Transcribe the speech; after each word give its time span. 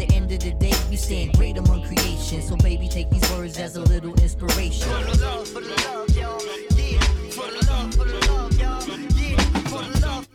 at 0.00 0.08
the 0.08 0.14
end 0.14 0.30
of 0.32 0.38
the 0.40 0.52
day, 0.52 0.72
you 0.90 0.96
stand 0.96 1.32
great 1.36 1.56
among 1.56 1.82
creation. 1.82 2.40
So, 2.42 2.56
baby, 2.56 2.88
take 2.88 3.10
these 3.10 3.28
words 3.32 3.58
as 3.58 3.76
a 3.76 3.80
little 3.80 4.14
inspiration. 4.20 4.88
For 4.88 5.04
the 5.04 5.24
love, 5.24 5.48
for 5.48 5.60
the 5.60 5.68
love, 5.68 6.16
y'all. 6.16 6.40
Yeah, 6.76 7.00
for 7.30 7.50
the 7.50 7.66
love, 7.66 7.94
for 7.94 8.04
the 8.04 8.26
love, 8.28 8.58
y'all. 8.60 8.86
Yeah, 9.16 9.36
for 9.68 9.82
the 9.82 10.00
love. 10.06 10.26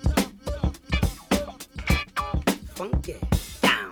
Funky 2.76 3.16
down. 3.62 3.92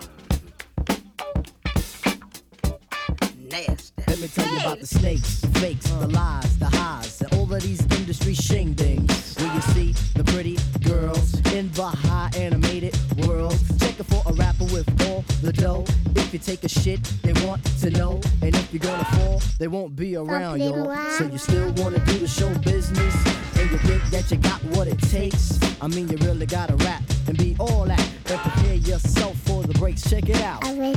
Nasty. 3.50 4.02
Let 4.08 4.18
me 4.20 4.28
tell 4.28 4.52
you 4.52 4.58
about 4.58 4.80
the 4.80 4.86
snakes, 4.86 5.40
the 5.40 5.48
fakes, 5.60 5.90
the 5.90 6.08
lies, 6.08 6.58
the 6.58 6.66
highs, 6.66 7.22
and 7.22 7.32
all 7.34 7.52
of 7.52 7.62
these 7.62 7.80
industry 7.98 8.34
shingdings. 8.34 9.40
Where 9.40 9.54
you 9.54 9.60
see 9.62 9.94
the 10.14 10.24
pretty 10.24 10.58
girls 10.86 11.34
in 11.52 11.70
the 11.72 11.86
high 11.86 12.30
animated 12.36 12.96
world. 13.26 13.58
Checking 14.02 14.22
for 14.22 14.30
a 14.30 14.34
rapper 14.34 14.64
with 14.64 14.88
all 15.08 15.24
the 15.42 15.52
dough. 15.52 15.84
If 16.16 16.32
you 16.32 16.38
take 16.38 16.64
a 16.64 16.68
shit, 16.68 17.02
they 17.22 17.32
want 17.46 17.64
to 17.80 17.90
know. 17.90 18.20
And 18.40 18.54
if 18.54 18.72
you're 18.72 18.80
gonna 18.80 19.04
fall, 19.04 19.40
they 19.58 19.68
won't 19.68 19.94
be 19.94 20.16
around, 20.16 20.60
y'all. 20.60 20.94
So 21.18 21.26
you 21.26 21.38
still 21.38 21.72
wanna 21.76 21.98
do 22.00 22.18
the 22.18 22.28
show 22.28 22.52
business? 22.60 23.14
And 23.58 23.70
you 23.70 23.78
think 23.78 24.02
that 24.10 24.30
you 24.30 24.38
got 24.38 24.62
what 24.76 24.88
it 24.88 24.98
takes? 25.10 25.58
I 25.80 25.88
mean, 25.88 26.08
you 26.08 26.16
really 26.18 26.46
gotta 26.46 26.74
rap 26.76 27.02
and 27.28 27.36
be 27.36 27.54
all 27.58 27.84
that. 27.84 28.00
And 28.30 28.40
prepare 28.40 28.74
yourself 28.74 29.36
for 29.44 29.62
the 29.62 29.74
breaks. 29.74 30.08
Check 30.08 30.28
it 30.28 30.40
out. 30.42 30.64
Avec 30.64 30.96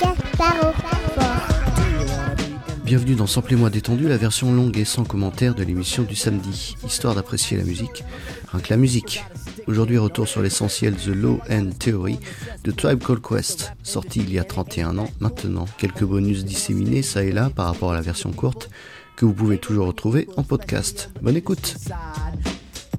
Gasparo 0.00 0.72
Fort. 1.14 1.76
Do 1.76 1.82
you 1.90 2.06
wanna 2.06 2.34
be 2.36 2.42
in 2.44 2.84
Bienvenue 2.84 3.14
dans 3.14 3.26
Samplez-moi 3.26 3.70
détendu, 3.70 4.08
la 4.08 4.16
version 4.16 4.52
longue 4.52 4.76
et 4.76 4.84
sans 4.84 5.04
commentaire 5.04 5.54
de 5.54 5.62
l'émission 5.62 6.02
du 6.02 6.16
samedi, 6.16 6.76
histoire 6.84 7.14
d'apprécier 7.14 7.56
la 7.56 7.64
musique, 7.64 8.04
rien 8.50 8.60
que 8.60 8.70
la 8.70 8.76
musique. 8.76 9.22
Aujourd'hui, 9.66 9.98
retour 9.98 10.28
sur 10.28 10.42
l'essentiel 10.42 10.94
The 10.94 11.08
Low 11.08 11.40
End 11.50 11.70
Theory 11.78 12.18
de 12.64 12.70
Tribe 12.70 13.02
Called 13.02 13.22
Quest, 13.22 13.72
sorti 13.82 14.20
il 14.20 14.32
y 14.32 14.38
a 14.38 14.44
31 14.44 14.98
ans 14.98 15.10
maintenant. 15.20 15.66
Quelques 15.78 16.04
bonus 16.04 16.44
disséminés 16.44 17.02
ça 17.02 17.22
et 17.22 17.32
là 17.32 17.50
par 17.50 17.66
rapport 17.66 17.92
à 17.92 17.94
la 17.94 18.00
version 18.00 18.32
courte, 18.32 18.70
que 19.16 19.24
vous 19.24 19.32
pouvez 19.32 19.58
toujours 19.58 19.86
retrouver 19.86 20.28
en 20.36 20.42
podcast. 20.42 21.10
Bonne 21.20 21.36
écoute. 21.36 21.76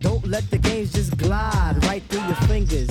Don't 0.01 0.25
let 0.25 0.43
the 0.51 0.59
games 0.59 0.91
just 0.93 1.15
glide 1.17 1.83
right 1.87 2.03
through 2.09 2.23
your 2.27 2.37
fingers. 2.47 2.87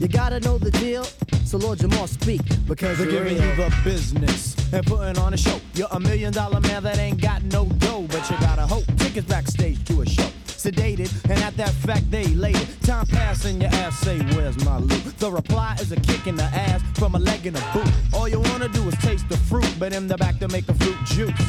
You 0.00 0.06
gotta 0.08 0.38
know 0.40 0.58
the 0.58 0.70
deal, 0.70 1.02
so 1.44 1.58
Lord 1.58 1.78
Jamal 1.80 2.06
speak 2.06 2.42
because 2.68 2.98
They're 2.98 3.10
giving 3.10 3.36
you 3.36 3.56
the 3.56 3.72
business 3.84 4.54
and 4.72 4.86
putting 4.86 5.18
on 5.18 5.34
a 5.34 5.36
show. 5.36 5.60
You're 5.74 5.88
a 5.90 5.98
million 5.98 6.32
dollar 6.32 6.60
man 6.60 6.84
that 6.84 6.98
ain't 6.98 7.20
got 7.20 7.42
no 7.44 7.64
dough, 7.78 8.06
but 8.08 8.28
you 8.30 8.36
gotta 8.40 8.66
hope. 8.66 8.84
Tickets 8.96 9.26
backstage 9.26 9.84
to 9.86 10.02
a 10.02 10.06
show. 10.06 10.27
Sedated, 10.58 11.12
and 11.30 11.38
at 11.44 11.56
that 11.56 11.70
fact 11.70 12.10
they 12.10 12.26
later. 12.34 12.66
Time 12.82 13.06
passing, 13.06 13.60
your 13.60 13.70
ass 13.70 13.96
say, 14.00 14.18
Where's 14.34 14.58
my 14.64 14.78
loot? 14.78 15.16
The 15.18 15.30
reply 15.30 15.76
is 15.80 15.92
a 15.92 15.96
kick 16.00 16.26
in 16.26 16.34
the 16.34 16.42
ass 16.42 16.82
from 16.98 17.14
a 17.14 17.18
leg 17.20 17.46
in 17.46 17.54
a 17.54 17.72
boot. 17.72 17.88
All 18.12 18.28
you 18.28 18.40
wanna 18.40 18.68
do 18.68 18.82
is 18.88 18.94
taste 18.96 19.28
the 19.28 19.36
fruit, 19.36 19.72
but 19.78 19.92
in 19.92 20.08
the 20.08 20.16
back 20.16 20.40
to 20.40 20.48
make 20.48 20.68
a 20.68 20.74
fruit 20.74 20.96
juice. 21.04 21.40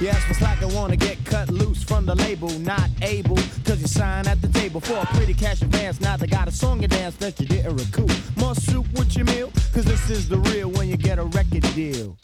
You 0.00 0.08
ask 0.08 0.26
for 0.26 0.34
slack 0.34 0.60
and 0.60 0.74
wanna 0.74 0.96
get 0.96 1.24
cut 1.24 1.50
loose 1.50 1.84
from 1.84 2.04
the 2.04 2.16
label, 2.16 2.48
not 2.58 2.90
able, 3.00 3.36
cause 3.64 3.80
you 3.80 3.86
sign 3.86 4.26
at 4.26 4.42
the 4.42 4.48
table 4.48 4.80
for 4.80 4.96
a 4.96 5.06
pretty 5.14 5.34
cash 5.34 5.62
advance. 5.62 6.00
Now 6.00 6.16
they 6.16 6.26
got 6.26 6.48
a 6.48 6.52
song 6.52 6.82
and 6.82 6.90
dance 6.90 7.14
that 7.18 7.38
you 7.38 7.46
didn't 7.46 7.76
recoup. 7.76 8.10
More 8.36 8.56
soup 8.56 8.86
with 8.94 9.14
your 9.16 9.26
meal, 9.26 9.52
cause 9.72 9.84
this 9.84 10.10
is 10.10 10.28
the 10.28 10.38
real 10.38 10.68
when 10.68 10.88
you 10.88 10.96
get 10.96 11.20
a 11.20 11.24
record 11.24 11.62
deal. 11.74 12.16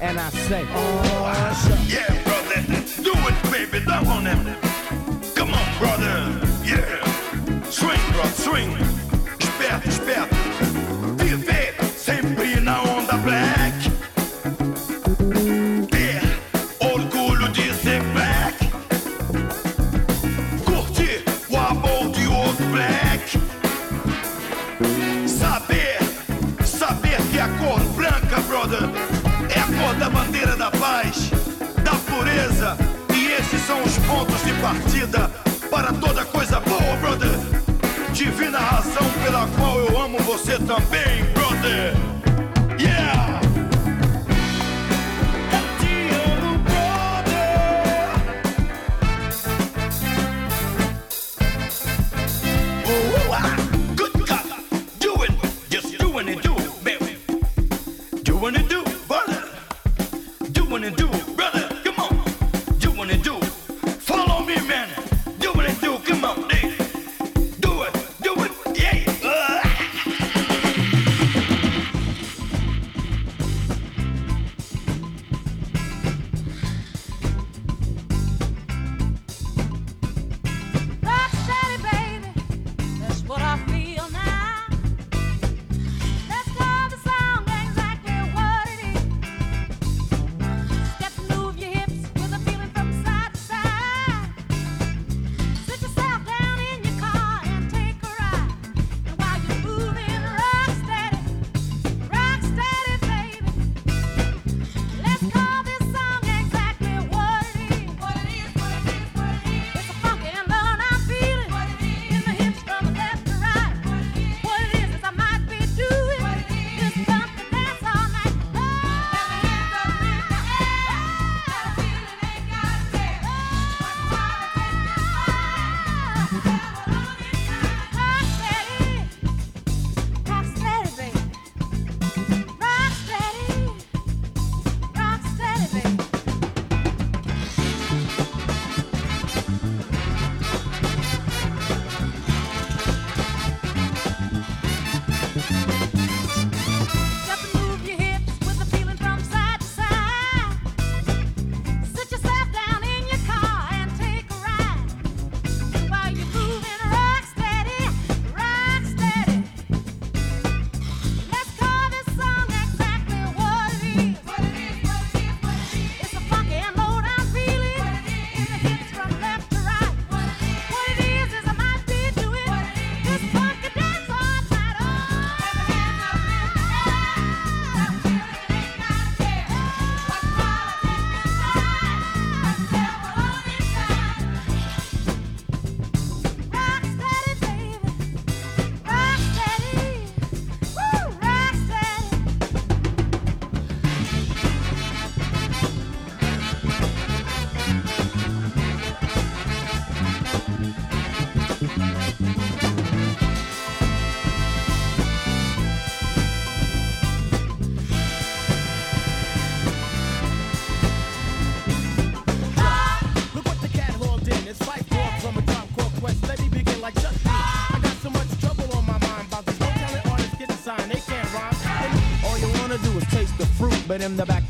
And 0.00 0.18
I 0.18 0.28
say, 0.30 0.66
oh, 0.70 1.84
Yeah, 1.86 2.22
brother. 2.24 2.45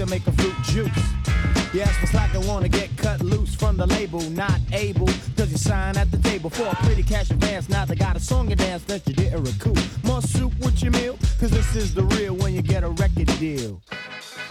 To 0.07 0.11
make 0.13 0.27
a 0.27 0.33
fruit 0.33 0.55
juice. 0.63 1.05
Yes, 1.73 1.97
for 1.99 2.07
slacker 2.07 2.41
wanna 2.41 2.69
get 2.69 2.97
cut 2.97 3.23
loose 3.23 3.55
from 3.55 3.77
the 3.77 3.87
label, 3.87 4.21
not 4.31 4.61
able. 4.73 5.09
Cause 5.37 5.51
you 5.51 5.59
sign 5.59 5.97
at 5.97 6.11
the 6.11 6.19
table 6.19 6.49
for 6.49 6.65
a 6.65 6.75
pretty 6.77 7.03
cash 7.03 7.31
advance. 7.31 7.69
Now 7.69 7.85
they 7.85 7.97
got 7.97 8.17
a 8.17 8.21
song 8.21 8.51
and 8.53 8.59
dance 8.59 8.85
that 8.85 9.07
you 9.09 9.15
didn't 9.15 9.43
recoup. 9.43 9.79
More 10.05 10.23
soup 10.23 10.53
with 10.61 10.81
your 10.83 10.93
meal, 10.93 11.19
cause 11.41 11.51
this 11.51 11.75
is 11.75 11.93
the 11.95 12.05
real 12.05 12.35
when 12.35 12.55
you 12.55 12.63
get 12.63 12.85
a 12.85 12.91
record 12.91 13.27
deal. 13.39 13.81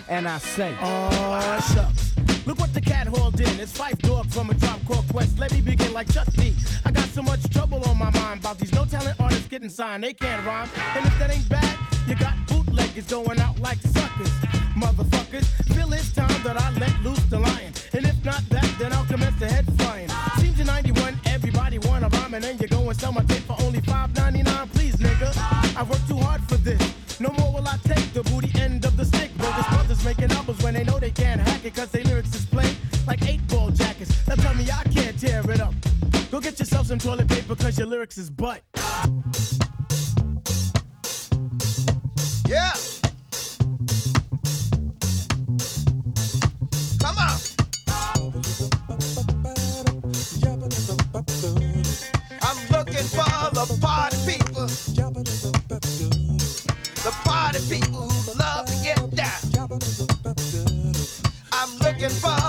And 0.10 0.28
I 0.28 0.40
say, 0.40 0.76
oh 0.82 1.74
shucks. 1.74 2.16
Look 2.46 2.60
what 2.60 2.74
the 2.74 2.82
cat 2.82 3.08
hauled 3.08 3.40
in. 3.40 3.60
It's 3.60 3.78
Phife 3.78 4.00
Dawg 4.00 4.30
from 4.32 4.50
a 4.50 4.54
drop 4.56 4.84
called 4.86 5.08
Quest. 5.10 5.40
Let 5.40 5.54
me 5.54 5.62
begin 5.62 5.94
like 5.94 6.12
Chuck 6.12 6.32
D. 6.34 6.54
I 6.84 6.92
got 6.92 7.06
so 7.10 7.22
much 7.22 7.50
trouble 7.50 7.82
on 7.90 7.98
my 7.98 8.10
mind 8.10 8.42
about 8.42 8.58
these 8.58 8.74
no 8.74 8.86
talent 8.86 9.20
artists 9.20 9.48
getting 9.48 9.70
signed. 9.70 10.04
They 10.04 10.14
can't 10.14 10.46
rhyme. 10.46 10.70
And 10.96 11.06
if 11.06 11.20
that 11.20 11.34
ain't 11.34 11.48
bad, 11.50 11.95
you 12.08 12.16
got 12.16 12.36
bootleggers 12.48 13.10
going 13.10 13.40
out 13.40 13.60
like 13.60 13.80
suckers. 13.82 14.30
Motherfuckers, 14.76 15.46
feel 15.74 15.92
it's 15.94 16.12
time 16.14 16.44
that 16.44 16.58
I 16.58 16.72
let 16.80 17.02
loose 17.02 17.24
the 17.26 17.40
lion. 17.40 17.74
And 17.94 18.06
if 18.06 18.24
not 18.24 18.42
that, 18.50 18.70
then 18.80 18.94
I'll 18.94 19.06
commence 19.06 19.38
the 19.40 19.48
head 19.48 19.66
flying. 19.78 20.10
Seems 20.40 20.60
in 20.60 20.68
91, 20.68 21.20
everybody 21.26 21.80
wanna 21.80 22.10
rhyme, 22.10 22.34
and 22.34 22.44
then 22.44 22.58
you 22.60 22.68
go 22.68 22.90
and 22.90 23.00
sell 23.00 23.12
my 23.12 23.24
tape 23.24 23.44
for 23.44 23.56
only 23.62 23.82
$5.99. 23.82 24.72
Please, 24.74 24.96
nigga, 24.98 25.32
I 25.76 25.84
worked 25.84 26.08
too 26.08 26.18
hard 26.18 26.42
for 26.44 26.58
this. 26.58 26.82
No 27.20 27.30
more 27.40 27.54
will 27.54 27.68
I 27.68 27.78
take 27.84 28.14
the 28.14 28.24
booty 28.24 28.52
end 28.60 28.86
of 28.86 28.98
the 28.98 29.06
stick. 29.06 29.32
Bogus 29.38 29.68
brothers 29.70 30.04
making 30.04 30.32
albums 30.32 30.62
when 30.62 30.74
they 30.74 30.84
know 30.84 31.00
they 31.00 31.12
can't 31.12 31.40
hack 31.42 31.64
it, 31.66 31.76
cause 31.76 31.90
they 31.90 32.04
lyrics 32.04 32.36
is 32.36 32.46
plain 32.46 32.76
like 33.08 33.26
eight 33.28 33.46
ball 33.48 33.72
jackets. 33.72 34.12
Now 34.28 34.36
tell 34.36 34.54
me 34.54 34.66
I 34.70 34.84
can't 34.90 35.18
tear 35.20 35.50
it 35.50 35.62
up. 35.62 35.74
Go 36.30 36.40
get 36.40 36.60
yourself 36.60 36.88
some 36.88 37.00
toilet 37.00 37.28
paper, 37.30 37.56
cause 37.56 37.78
your 37.78 37.88
lyrics 37.88 38.18
is 38.18 38.30
butt. 38.30 38.62
Yeah. 42.48 42.74
Come 47.00 47.18
on. 47.18 47.40
I'm 52.42 52.60
looking 52.70 53.08
for 53.08 53.50
the 53.54 53.78
party 53.82 54.18
people. 54.28 54.68
The 57.04 57.12
party 57.24 57.60
people 57.70 58.10
who 58.10 58.40
love 58.40 58.68
to 58.68 58.84
get 58.84 59.16
down. 59.16 59.80
I'm 61.52 61.78
looking 61.80 62.10
for 62.10 62.45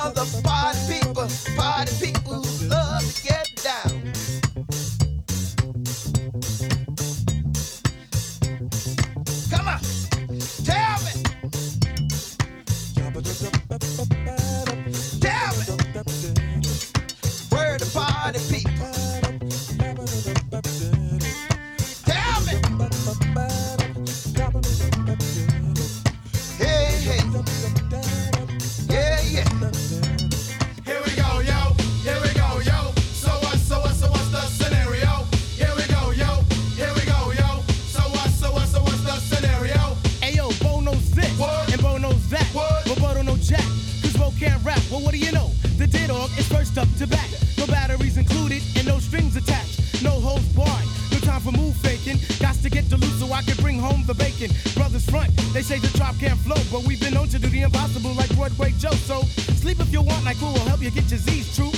Well, 44.97 45.05
what 45.05 45.13
do 45.13 45.19
you 45.19 45.31
know? 45.31 45.51
The 45.77 45.87
dead 45.87 46.09
dog 46.09 46.31
is 46.39 46.49
first 46.49 46.79
up 46.79 46.89
to 46.97 47.07
bat. 47.07 47.29
No 47.59 47.67
batteries 47.67 48.17
included, 48.17 48.63
and 48.77 48.87
no 48.87 48.99
strings 48.99 49.37
attached. 49.37 50.03
No 50.03 50.09
holds 50.09 50.49
barred. 50.57 50.89
No 51.13 51.19
time 51.19 51.43
for 51.43 51.53
move 51.53 51.77
faking. 51.85 52.17
Got 52.41 52.55
to 52.65 52.71
get 52.71 52.89
to 52.89 52.97
loose 52.97 53.21
so 53.21 53.31
I 53.31 53.43
can 53.43 53.61
bring 53.61 53.79
home 53.79 54.05
the 54.07 54.15
bacon. 54.15 54.49
Brothers 54.73 55.05
front, 55.05 55.37
they 55.53 55.61
say 55.61 55.79
the 55.81 55.93
drop 55.99 56.19
can't 56.19 56.41
flow, 56.41 56.57
but 56.73 56.89
we've 56.89 56.99
been 56.99 57.13
known 57.13 57.29
to 57.29 57.39
do 57.39 57.47
the 57.47 57.61
impossible 57.61 58.15
like 58.15 58.35
Broadway 58.37 58.73
Joe. 58.79 58.97
So 59.05 59.21
sleep 59.61 59.81
if 59.81 59.93
you 59.93 60.01
want, 60.01 60.25
like 60.25 60.39
who 60.39 60.47
will 60.47 60.65
help 60.65 60.81
you 60.81 60.91
get 60.91 61.11
your 61.11 61.21
Z's 61.21 61.55
true. 61.55 61.73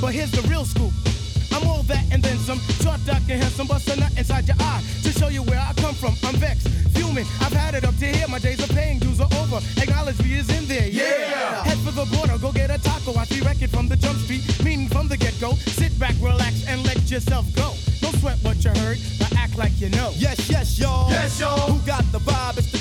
But 0.00 0.14
here's 0.14 0.30
the 0.30 0.46
real 0.46 0.64
scoop. 0.64 0.94
I'm 1.50 1.66
all 1.66 1.82
that 1.90 2.04
and 2.12 2.22
then 2.22 2.38
some. 2.38 2.60
Short, 2.78 3.04
dark, 3.04 3.26
and 3.26 3.42
handsome, 3.42 3.66
bust 3.66 3.88
a 3.88 3.98
nut 3.98 4.12
inside 4.16 4.46
your 4.46 4.58
eye 4.60 4.84
to 5.02 5.10
show 5.10 5.26
you 5.26 5.42
where 5.42 5.58
I 5.58 5.72
come 5.74 5.96
from. 5.96 6.14
I'm 6.22 6.36
vexed, 6.36 6.68
fuming. 7.18 7.42
I've 7.42 7.52
had 7.52 7.74
it 7.74 7.84
up 7.84 7.96
to 7.96 8.06
here. 8.06 8.26
My 8.28 8.38
days 8.38 8.62
of 8.62 8.70
paying 8.70 8.98
dues 8.98 9.20
are 9.20 9.28
over. 9.38 9.60
Acknowledge 9.80 10.20
me 10.22 10.38
is 10.38 10.48
in 10.50 10.66
there. 10.66 10.88
Yeah. 10.88 11.02
yeah. 11.02 11.64
Head 11.64 11.78
for 11.78 11.92
the 11.92 12.04
border, 12.16 12.38
go 12.38 12.52
get 12.52 12.70
a 12.70 12.78
taco. 12.82 13.14
I 13.18 13.24
see 13.24 13.40
record 13.40 13.70
from 13.70 13.88
the 13.88 13.96
jump 13.96 14.18
street, 14.18 14.42
meaning 14.64 14.88
from 14.88 15.08
the 15.08 15.16
get 15.16 15.38
go. 15.40 15.52
Sit 15.52 15.98
back, 15.98 16.14
relax, 16.20 16.66
and 16.66 16.84
let 16.84 17.10
yourself 17.10 17.46
go. 17.54 17.74
Don't 18.00 18.16
sweat 18.16 18.38
what 18.42 18.62
you 18.64 18.70
heard, 18.82 18.98
but 19.18 19.34
act 19.36 19.56
like 19.56 19.80
you 19.80 19.90
know. 19.90 20.12
Yes, 20.16 20.48
yes, 20.48 20.78
y'all. 20.78 21.10
Yes, 21.10 21.40
y'all. 21.40 21.70
Who 21.72 21.84
got 21.86 22.04
the 22.12 22.18
vibe? 22.18 22.58
It's 22.58 22.72
the 22.72 22.77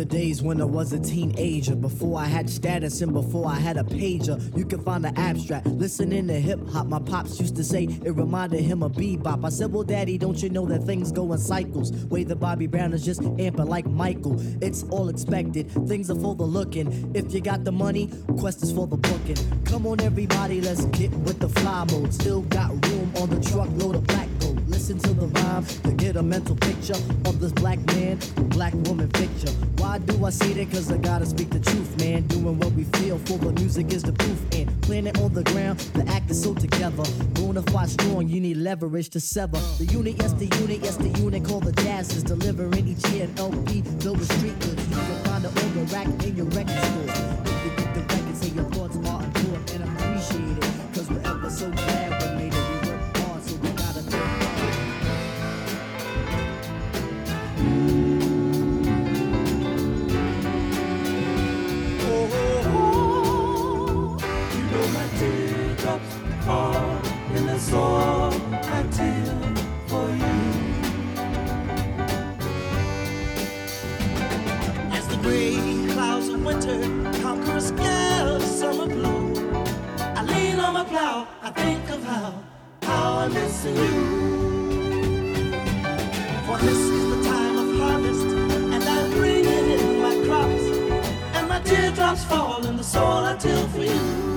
the 0.00 0.06
days 0.06 0.40
when 0.40 0.62
I 0.62 0.64
was 0.64 0.94
a 0.94 0.98
teenager, 0.98 1.76
before 1.76 2.18
I 2.18 2.24
had 2.24 2.48
status 2.48 3.02
and 3.02 3.12
before 3.12 3.46
I 3.46 3.56
had 3.56 3.76
a 3.76 3.82
pager, 3.82 4.40
you 4.56 4.64
can 4.64 4.82
find 4.82 5.04
the 5.04 5.12
abstract. 5.20 5.66
Listening 5.66 6.26
to 6.28 6.40
hip 6.40 6.58
hop, 6.70 6.86
my 6.86 7.00
pops 7.00 7.38
used 7.38 7.54
to 7.56 7.64
say 7.64 7.84
it 7.84 8.16
reminded 8.16 8.62
him 8.62 8.82
of 8.82 8.92
bebop. 8.92 9.44
I 9.44 9.50
said, 9.50 9.70
Well, 9.70 9.82
daddy, 9.82 10.16
don't 10.16 10.42
you 10.42 10.48
know 10.48 10.64
that 10.68 10.84
things 10.84 11.12
go 11.12 11.30
in 11.34 11.38
cycles? 11.38 11.92
Way 12.06 12.24
the 12.24 12.34
Bobby 12.34 12.66
Brown 12.66 12.94
is 12.94 13.04
just 13.04 13.20
amping 13.20 13.68
like 13.68 13.84
Michael. 13.84 14.36
It's 14.64 14.84
all 14.84 15.10
expected, 15.10 15.70
things 15.86 16.10
are 16.10 16.18
for 16.18 16.34
the 16.34 16.44
looking. 16.44 17.10
If 17.14 17.34
you 17.34 17.42
got 17.42 17.64
the 17.64 17.72
money, 17.72 18.08
quest 18.38 18.62
is 18.62 18.72
for 18.72 18.86
the 18.86 18.96
booking. 18.96 19.36
Come 19.66 19.86
on, 19.86 20.00
everybody, 20.00 20.62
let's 20.62 20.86
get 20.86 21.10
with 21.10 21.40
the 21.40 21.50
fly 21.50 21.84
mode. 21.90 22.14
Still 22.14 22.40
got 22.40 22.70
room 22.86 23.12
on 23.16 23.28
the 23.28 23.40
truckload 23.50 23.96
of 23.96 24.06
black. 24.06 24.29
Listen 24.80 24.98
to 24.98 25.12
the 25.12 25.26
rhyme 25.26 25.66
to 25.66 25.92
get 25.92 26.16
a 26.16 26.22
mental 26.22 26.56
picture 26.56 26.94
of 27.26 27.38
this 27.38 27.52
black 27.52 27.78
man, 27.88 28.18
black 28.48 28.72
woman 28.88 29.10
picture. 29.10 29.52
Why 29.76 29.98
do 29.98 30.24
I 30.24 30.30
say 30.30 30.54
that? 30.54 30.70
Cause 30.70 30.90
I 30.90 30.96
gotta 30.96 31.26
speak 31.26 31.50
the 31.50 31.60
truth, 31.60 31.98
man. 31.98 32.22
Doing 32.28 32.58
what 32.58 32.72
we 32.72 32.84
feel 32.84 33.18
for 33.18 33.36
the 33.36 33.52
music 33.60 33.92
is 33.92 34.02
the 34.02 34.14
proof. 34.14 34.40
And 34.54 34.80
planet 34.80 35.20
on 35.20 35.34
the 35.34 35.44
ground, 35.44 35.80
the 35.92 36.10
act 36.10 36.30
is 36.30 36.42
so 36.42 36.54
together. 36.54 37.04
Bona 37.34 37.60
fide 37.64 37.90
strong, 37.90 38.26
you 38.26 38.40
need 38.40 38.56
leverage 38.56 39.10
to 39.10 39.20
sever. 39.20 39.60
The 39.76 39.84
unit, 39.84 40.16
yes, 40.16 40.32
the 40.32 40.46
unit, 40.62 40.80
yes, 40.82 40.96
the 40.96 41.10
unit 41.20 41.44
called 41.44 41.64
the 41.64 41.72
jazz 41.82 42.16
is 42.16 42.22
delivering 42.22 42.88
each 42.88 43.06
year 43.10 43.24
an 43.24 43.38
LP 43.38 43.82
filled 44.00 44.18
with 44.18 44.32
street 44.38 44.58
goods. 44.60 44.88
You 44.88 44.96
can 44.96 45.24
find 45.24 45.44
the 45.44 45.94
rack 45.94 46.06
in 46.24 46.38
your 46.38 46.46
record 46.46 46.80
store. 46.80 47.39
I 81.50 81.52
think 81.52 81.90
of 81.90 82.04
how, 82.04 82.32
how 82.82 83.18
I'm 83.18 83.34
missing 83.34 83.74
you. 83.74 83.82
For 86.46 86.58
this 86.58 86.78
is 86.78 87.16
the 87.16 87.28
time 87.28 87.58
of 87.58 87.80
harvest, 87.80 88.22
and 88.22 88.84
I'm 88.84 89.10
bringing 89.10 89.70
in 89.70 90.00
my 90.00 90.14
crops, 90.26 90.62
and 91.34 91.48
my 91.48 91.60
teardrops 91.62 92.22
fall 92.22 92.64
in 92.64 92.76
the 92.76 92.84
soil 92.84 93.24
I 93.24 93.36
till 93.36 93.66
for 93.66 93.80
you. 93.80 94.29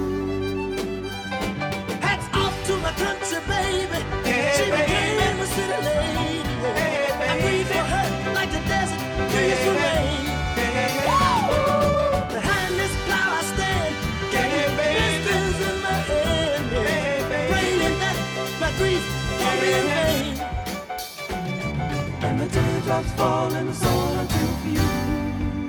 Teardrops 22.83 23.11
fall 23.13 23.53
in 23.53 23.67
the 23.67 23.73
soil 23.73 24.19
until 24.19 24.47
for 24.57 24.67
you. 24.67 24.81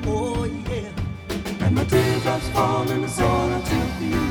Oh 0.07 0.45
yeah. 0.45 1.65
And 1.65 1.75
my 1.77 1.85
teardrops 1.85 2.49
fall 2.49 2.91
in 2.91 3.03
the 3.03 3.09
soil 3.09 3.53
until 3.53 3.87
for 3.97 4.05
you. 4.05 4.25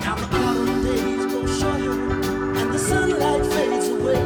Now 0.00 0.16
the 0.16 0.26
autumn 0.36 0.82
days 0.82 1.26
grow 1.26 1.92
and 2.60 2.74
the 2.74 2.78
sunlight 2.78 3.46
fades 3.46 3.88
away. 3.88 4.22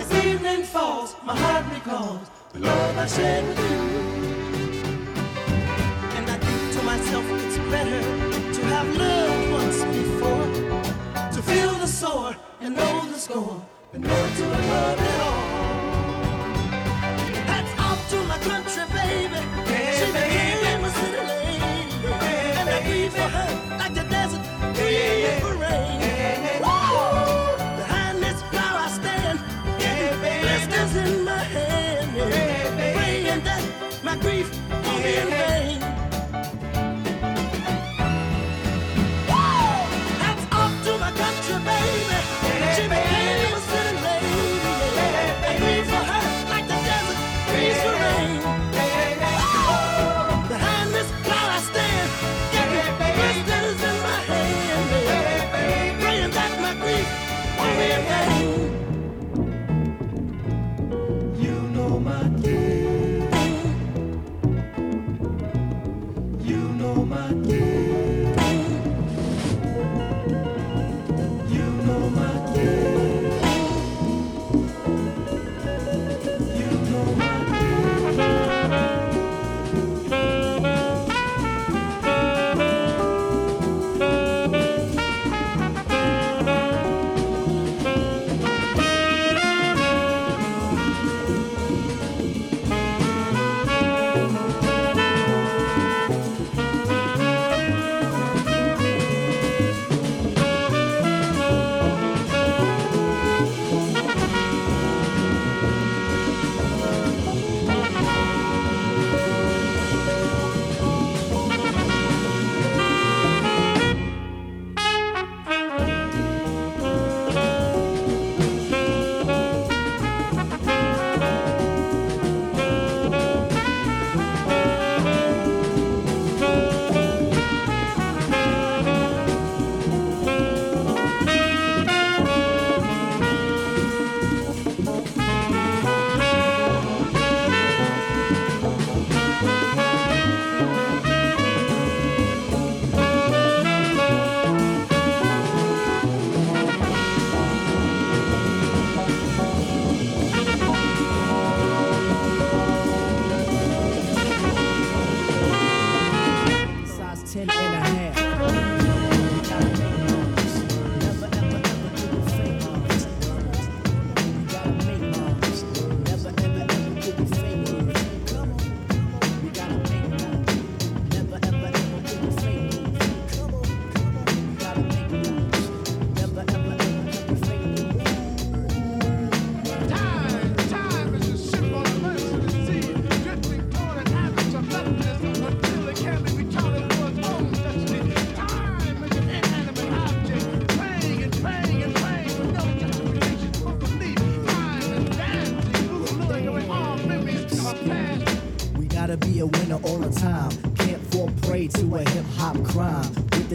As 0.00 0.24
evening 0.24 0.64
falls, 0.64 1.14
my 1.24 1.36
heart 1.36 1.66
recalls 1.72 2.28
the 2.52 2.58
love 2.60 2.98
I 2.98 3.06
shared 3.06 3.46
with 3.46 3.58
you. 3.58 3.78
And 6.16 6.30
I 6.30 6.36
think 6.36 6.72
to 6.76 6.82
myself 6.82 7.24
it's 7.30 7.58
better 7.70 8.02
to 8.54 8.60
have 8.74 8.96
loved 8.96 9.52
once 9.52 9.84
before. 9.84 10.46
To 11.30 11.42
feel 11.42 11.74
the 11.74 11.86
sore 11.86 12.34
and 12.60 12.74
know 12.74 13.06
the 13.06 13.18
score, 13.18 13.62
but 13.92 14.00
not 14.00 14.36
to 14.36 14.48
love 14.48 15.00
at 15.00 15.20
all. 15.20 15.81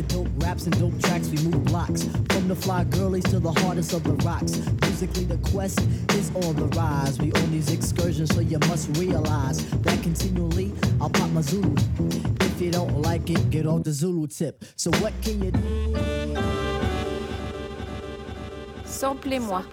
The 0.01 0.03
dope 0.13 0.27
raps 0.43 0.65
and 0.65 0.79
dope 0.79 0.99
tracks, 1.01 1.29
we 1.29 1.37
move 1.49 1.65
blocks. 1.65 2.03
From 2.29 2.47
the 2.47 2.55
fly 2.55 2.83
girlies 2.83 3.23
to 3.25 3.39
the 3.39 3.51
hardest 3.51 3.93
of 3.93 4.03
the 4.03 4.13
rocks. 4.23 4.61
Musically, 4.83 5.25
the 5.25 5.37
quest 5.49 5.79
is 6.11 6.29
on 6.35 6.55
the 6.55 6.67
rise. 6.77 7.17
We 7.17 7.31
on 7.31 7.51
these 7.51 7.71
excursions, 7.71 8.35
so 8.35 8.41
you 8.41 8.59
must 8.67 8.95
realize 8.97 9.65
that 9.65 10.03
continually 10.03 10.71
I'll 11.01 11.09
pop 11.09 11.31
my 11.31 11.41
Zulu. 11.41 11.75
If 12.41 12.61
you 12.61 12.69
don't 12.69 13.01
like 13.01 13.27
it, 13.31 13.49
get 13.49 13.65
off 13.65 13.83
the 13.85 13.91
Zulu 13.91 14.27
tip. 14.27 14.63
So 14.75 14.91
what 15.01 15.13
can 15.23 15.43
you 15.43 15.49
do? 15.51 15.59
Samplez-moi. 18.85 19.63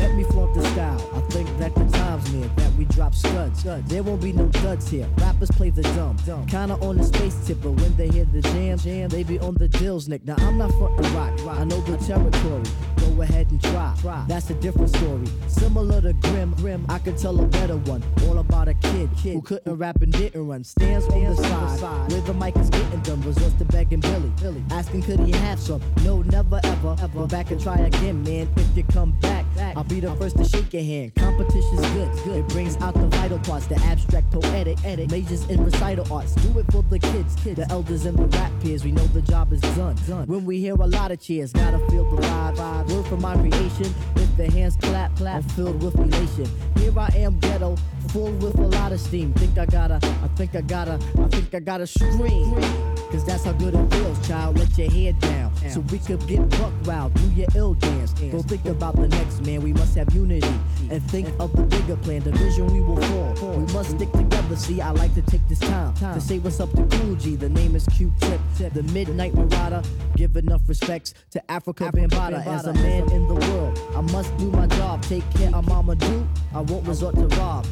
Let 0.00 0.14
me 0.14 0.24
flaunt 0.24 0.54
the 0.54 0.64
style. 0.70 1.10
I 1.14 1.20
think 1.32 1.46
that 1.58 1.74
the 1.74 1.84
time's 1.96 2.32
near 2.32 2.48
that 2.56 2.72
we 2.74 2.86
drop 2.86 3.14
studs. 3.14 3.62
There 3.62 4.02
won't 4.02 4.22
be 4.22 4.32
no 4.32 4.46
duds 4.46 4.88
here. 4.88 5.06
Rappers 5.18 5.50
play 5.50 5.68
the 5.70 5.82
dumb. 5.82 6.16
Kinda 6.46 6.74
on 6.80 6.96
the 6.96 7.04
space 7.04 7.36
tip, 7.46 7.58
but 7.62 7.72
when 7.72 7.94
they 7.96 8.08
hear 8.08 8.24
the 8.24 8.40
jam, 8.40 8.78
jam, 8.78 9.08
they 9.10 9.22
be 9.22 9.38
on 9.38 9.54
the 9.54 9.68
dills, 9.68 10.08
Nick. 10.08 10.24
Now 10.24 10.36
I'm 10.38 10.56
not 10.56 10.72
front 10.72 10.96
the 10.96 11.08
rock. 11.10 11.38
I 11.58 11.64
know 11.64 11.80
the 11.82 11.98
territory. 11.98 12.62
Go 13.00 13.22
ahead 13.22 13.50
and 13.50 13.62
try. 13.62 13.94
That's 14.28 14.50
a 14.50 14.54
different 14.54 14.90
story. 14.90 15.26
Similar 15.48 16.00
to 16.02 16.12
Grimm, 16.14 16.54
Grimm, 16.54 16.86
I 16.88 16.98
could 16.98 17.18
tell 17.18 17.38
a 17.40 17.46
better 17.46 17.76
one. 17.76 18.02
All 18.26 18.38
about 18.38 18.68
a 18.68 18.74
kid, 18.74 19.10
kid 19.16 19.34
who 19.34 19.42
couldn't 19.42 19.76
rap 19.76 20.00
and 20.02 20.12
didn't 20.12 20.46
run. 20.46 20.64
Stands 20.64 21.06
on 21.06 21.24
the 21.24 21.36
side, 21.36 22.10
where 22.10 22.20
the 22.22 22.34
mic 22.34 22.56
is 22.56 22.70
getting 22.70 23.00
done. 23.00 23.20
Resorts 23.22 23.54
to 23.54 23.64
begging 23.66 24.00
Billy, 24.00 24.32
Billy, 24.40 24.62
asking 24.70 25.02
could 25.02 25.20
he 25.20 25.32
have 25.32 25.58
some. 25.58 25.82
No, 26.04 26.22
never 26.22 26.60
ever. 26.64 26.96
Go 27.14 27.26
back 27.26 27.50
and 27.50 27.60
try 27.60 27.78
again, 27.78 28.22
man. 28.22 28.48
If 28.56 28.76
you 28.76 28.84
come 28.84 29.12
back, 29.20 29.44
I'll 29.76 29.84
be 29.84 30.00
the 30.00 30.14
first 30.16 30.36
to 30.38 30.44
shake 30.44 30.72
your 30.72 30.82
hand. 30.82 31.14
Competition's 31.14 31.80
good, 31.92 32.12
good. 32.24 32.36
It 32.38 32.48
brings 32.48 32.76
out 32.78 32.94
the 32.94 33.06
vital 33.08 33.38
parts, 33.40 33.66
the 33.66 33.76
abstract, 33.76 34.30
poetic, 34.30 34.82
edit, 34.84 35.10
majors 35.10 35.48
in 35.48 35.64
recital 35.64 36.10
arts. 36.12 36.34
Do 36.34 36.58
it 36.58 36.70
for 36.72 36.82
the 36.82 36.98
kids, 36.98 37.34
kids, 37.36 37.56
the 37.56 37.70
elders 37.70 38.06
and 38.06 38.18
the 38.18 38.26
rap 38.38 38.52
peers. 38.62 38.84
We 38.84 38.92
know 38.92 39.04
the 39.08 39.22
job 39.22 39.52
is 39.52 39.60
done. 39.60 39.96
When 40.26 40.44
we 40.44 40.58
hear 40.60 40.74
a 40.74 40.86
lot 40.86 41.10
of 41.10 41.20
cheers, 41.20 41.52
gotta 41.52 41.78
feel 41.90 42.08
the 42.10 42.22
vibe. 42.22 42.56
vibe. 42.56 42.89
Word 42.90 43.06
from 43.06 43.22
my 43.22 43.34
creation, 43.36 43.94
if 44.16 44.36
the 44.36 44.50
hands 44.50 44.76
clap, 44.76 45.14
clap, 45.16 45.36
I'm 45.36 45.42
filled 45.50 45.82
with 45.82 45.94
elation. 45.96 46.48
Here 46.78 46.98
I 46.98 47.08
am, 47.16 47.38
ghetto, 47.38 47.76
full 48.08 48.32
with 48.32 48.58
a 48.58 48.66
lot 48.66 48.92
of 48.92 49.00
steam. 49.00 49.32
Think 49.34 49.58
I 49.58 49.66
gotta, 49.66 50.00
I 50.02 50.28
think 50.36 50.54
I 50.56 50.60
gotta, 50.60 50.98
I 51.18 51.28
think 51.28 51.54
I 51.54 51.60
gotta 51.60 51.86
scream. 51.86 52.89
Cause 53.10 53.24
that's 53.24 53.44
how 53.44 53.52
good 53.52 53.74
it 53.74 53.92
feels, 53.92 54.26
child. 54.26 54.58
Let 54.58 54.78
your 54.78 54.90
head 54.90 55.18
down. 55.20 55.50
So 55.68 55.80
we 55.80 55.98
could 55.98 56.26
get 56.26 56.48
buck 56.58 56.72
wild, 56.84 57.14
do 57.14 57.28
your 57.32 57.48
ill 57.54 57.74
dance. 57.74 58.12
Don't 58.12 58.42
think 58.42 58.64
about 58.64 58.96
the 58.96 59.08
next 59.08 59.44
man, 59.44 59.62
we 59.62 59.72
must 59.72 59.94
have 59.96 60.12
unity. 60.14 60.48
And 60.90 61.02
think 61.10 61.28
of 61.38 61.54
the 61.54 61.62
bigger 61.62 61.96
plan, 61.96 62.22
the 62.22 62.32
vision 62.32 62.66
we 62.72 62.80
will 62.80 63.00
form. 63.36 63.66
We 63.66 63.72
must 63.72 63.90
stick 63.90 64.10
together, 64.12 64.56
see, 64.56 64.80
I 64.80 64.90
like 64.90 65.14
to 65.14 65.22
take 65.22 65.46
this 65.48 65.58
time 65.58 65.94
to 65.94 66.20
say 66.20 66.38
what's 66.38 66.60
up 66.60 66.72
to 66.72 66.84
Cool 66.86 67.14
G. 67.16 67.36
The 67.36 67.48
name 67.48 67.76
is 67.76 67.84
Q-Tip, 67.96 68.40
the 68.72 68.82
Midnight 68.94 69.34
Marauder. 69.34 69.82
Give 70.16 70.36
enough 70.36 70.62
respects 70.66 71.14
to 71.30 71.42
Afrika 71.48 71.90
Bambaataa. 71.92 72.46
As 72.46 72.66
a 72.66 72.72
man 72.74 73.10
in 73.12 73.28
the 73.28 73.34
world, 73.34 73.78
I 73.96 74.00
must 74.12 74.36
do 74.38 74.50
my 74.50 74.66
job. 74.66 75.02
Take 75.02 75.28
care 75.34 75.54
of 75.54 75.66
Mama 75.68 75.94
Do, 75.96 76.26
I 76.54 76.60
won't 76.60 76.86
resort 76.86 77.14
to 77.16 77.26
rob. 77.36 77.66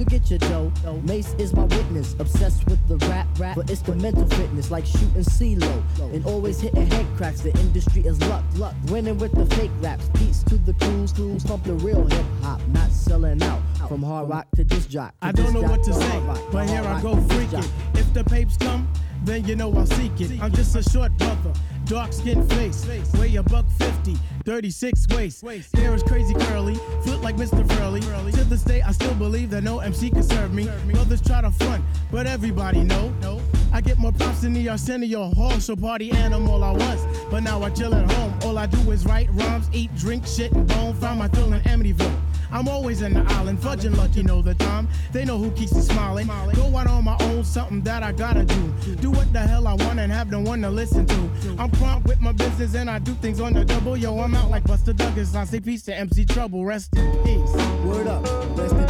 You 0.00 0.06
get 0.06 0.30
your 0.30 0.38
dough. 0.38 0.72
Mace 1.04 1.34
is 1.34 1.52
my 1.52 1.64
witness, 1.64 2.16
obsessed 2.18 2.64
with 2.64 2.80
the 2.88 2.96
rap, 3.08 3.26
rap, 3.38 3.54
but 3.54 3.68
it's 3.68 3.82
the 3.82 3.94
mental 3.96 4.26
fitness, 4.28 4.70
like 4.70 4.86
shooting 4.86 5.10
CeeLo. 5.10 5.82
And 6.14 6.24
always 6.24 6.58
hitting 6.58 6.86
head 6.86 7.06
cracks, 7.18 7.42
the 7.42 7.50
industry 7.58 8.06
is 8.06 8.18
luck, 8.22 8.42
luck. 8.54 8.74
Winning 8.86 9.18
with 9.18 9.32
the 9.32 9.44
fake 9.56 9.70
raps, 9.80 10.08
beats 10.18 10.42
to 10.44 10.56
the 10.56 10.72
crews, 10.72 11.12
crews 11.12 11.44
pump 11.44 11.64
the 11.64 11.74
real 11.74 12.06
hip 12.06 12.24
hop, 12.40 12.66
not 12.68 12.90
selling 12.90 13.42
out. 13.42 13.60
From 13.88 14.02
hard 14.02 14.30
rock 14.30 14.46
to 14.56 14.64
disc 14.64 14.88
jock. 14.88 15.10
to 15.20 15.26
I 15.26 15.32
don't 15.32 15.52
know 15.52 15.60
what 15.60 15.82
to 15.82 15.92
say, 15.92 16.18
rock, 16.20 16.40
but 16.50 16.70
here 16.70 16.82
I 16.82 17.02
go 17.02 17.16
freaking. 17.16 17.68
If 17.92 18.14
the 18.14 18.24
papes 18.24 18.56
come, 18.56 18.90
then 19.22 19.44
you 19.44 19.56
know 19.56 19.72
I'll 19.74 19.86
seek 19.86 20.20
it. 20.20 20.42
I'm 20.42 20.52
just 20.52 20.74
a 20.76 20.82
short 20.82 21.16
brother, 21.18 21.52
dark 21.84 22.12
skin 22.12 22.46
face, 22.48 22.86
weigh 23.14 23.36
a 23.36 23.42
buck 23.42 23.66
50, 23.78 24.16
36 24.44 25.06
waist. 25.08 25.44
Hair 25.76 25.94
is 25.94 26.02
crazy 26.02 26.34
curly, 26.34 26.74
foot 27.04 27.20
like 27.20 27.36
Mr. 27.36 27.66
Furley. 27.74 28.00
To 28.00 28.44
this 28.44 28.62
day, 28.62 28.82
I 28.82 28.92
still 28.92 29.14
believe 29.14 29.50
that 29.50 29.62
no 29.62 29.80
MC 29.80 30.10
can 30.10 30.22
serve 30.22 30.52
me. 30.54 30.68
Others 30.96 31.20
try 31.22 31.40
to 31.40 31.50
front, 31.50 31.84
but 32.10 32.26
everybody 32.26 32.82
know. 32.84 33.12
I 33.72 33.80
get 33.80 33.98
more 33.98 34.12
props 34.12 34.40
than 34.40 34.52
the 34.52 34.68
Arsenio 34.68 35.32
Hall, 35.34 35.60
so 35.60 35.76
party 35.76 36.10
animal 36.10 36.64
I 36.64 36.72
was. 36.72 37.06
But 37.30 37.44
now 37.44 37.62
I 37.62 37.70
chill 37.70 37.94
at 37.94 38.10
home. 38.12 38.34
All 38.42 38.58
I 38.58 38.66
do 38.66 38.90
is 38.90 39.06
write 39.06 39.28
rhymes, 39.32 39.68
eat, 39.72 39.94
drink, 39.94 40.26
shit, 40.26 40.50
and 40.52 40.66
bone. 40.66 40.94
Found 40.94 41.20
my 41.20 41.28
thrill 41.28 41.52
in 41.52 41.60
Amityville. 41.60 42.20
I'm 42.52 42.68
always 42.68 43.02
in 43.02 43.14
the 43.14 43.24
island, 43.34 43.58
fudging 43.60 43.96
lucky 43.96 44.22
know 44.22 44.42
the 44.42 44.54
time. 44.54 44.88
They 45.12 45.24
know 45.24 45.38
who 45.38 45.50
keeps 45.52 45.74
me 45.74 45.82
smiling. 45.82 46.26
Go 46.54 46.76
out 46.76 46.86
on 46.86 47.04
my 47.04 47.16
own, 47.20 47.44
something 47.44 47.80
that 47.82 48.02
I 48.02 48.12
gotta 48.12 48.44
do. 48.44 48.74
Do 49.00 49.10
what 49.10 49.32
the 49.32 49.40
hell 49.40 49.66
I 49.66 49.74
want 49.74 49.98
and 49.98 50.10
have 50.10 50.30
no 50.30 50.40
one 50.40 50.60
to 50.62 50.70
listen 50.70 51.06
to. 51.06 51.30
I'm 51.58 51.70
prompt 51.70 52.06
with 52.06 52.20
my 52.20 52.32
business 52.32 52.74
and 52.74 52.90
I 52.90 52.98
do 52.98 53.14
things 53.14 53.40
on 53.40 53.52
the 53.52 53.64
double. 53.64 53.96
Yo, 53.96 54.18
I'm 54.18 54.34
out 54.34 54.50
like 54.50 54.64
Buster 54.64 54.92
Douglas. 54.92 55.34
I 55.34 55.44
say 55.44 55.60
peace 55.60 55.82
to 55.82 55.94
MC 55.94 56.24
Trouble. 56.24 56.64
Rest 56.64 56.96
in 56.96 57.10
peace. 57.22 57.52
Word 57.84 58.06
up, 58.06 58.24
rest 58.56 58.74
in 58.74 58.89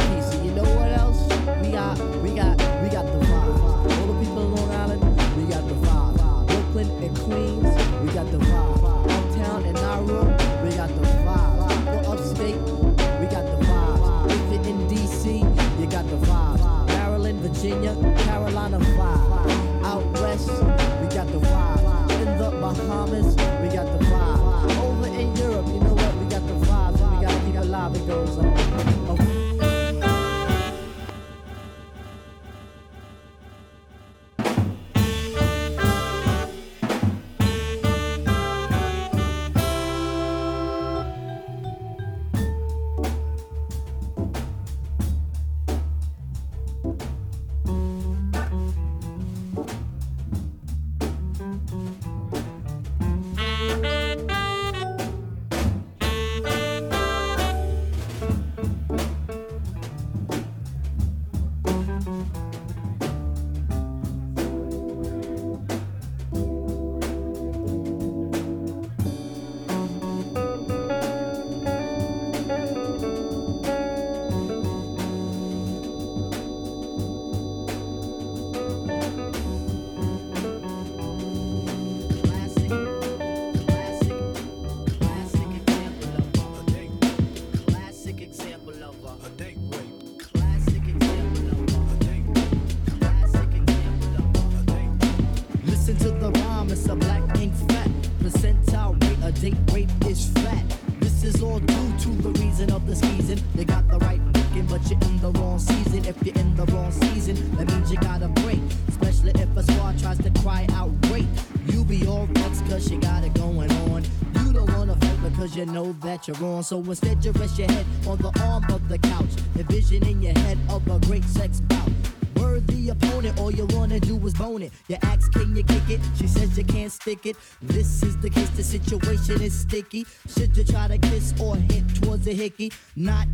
that 116.01 116.27
you're 116.27 116.37
wrong. 116.37 116.63
So 116.63 116.77
instead 116.79 117.23
you 117.23 117.31
rest 117.33 117.57
your 117.59 117.71
head 117.71 117.85
on 118.07 118.17
the 118.17 118.31
arm 118.43 118.63
of 118.69 118.87
the 118.89 118.97
couch. 118.97 119.29
Envision 119.57 120.05
in 120.07 120.21
your 120.21 120.37
head 120.39 120.57
of 120.69 120.87
a 120.87 120.99
great 121.05 121.23
sex 121.25 121.61
bout. 121.61 121.89
Word 122.35 122.65
the 122.67 122.89
opponent, 122.89 123.39
all 123.39 123.51
you 123.51 123.67
wanna 123.71 123.99
do 123.99 124.17
is 124.25 124.33
bone 124.33 124.63
it. 124.63 124.71
You 124.87 124.97
ask, 125.03 125.31
can 125.31 125.55
you 125.55 125.63
kick 125.63 125.89
it? 125.89 125.99
She 126.17 126.27
says 126.27 126.57
you 126.57 126.63
can't 126.63 126.91
stick 126.91 127.25
it. 127.25 127.35
This 127.61 128.03
is 128.03 128.17
the 128.17 128.29
case, 128.29 128.49
the 128.49 128.63
situation 128.63 129.41
is 129.41 129.59
sticky. 129.59 130.05
Should 130.27 130.57
you 130.57 130.63
try 130.63 130.87
to 130.87 130.97
kiss 130.97 131.33
or 131.39 131.55
hit 131.55 131.83
towards 132.01 132.25
the 132.25 132.33
hickey? 132.33 132.71
Not 132.95 133.27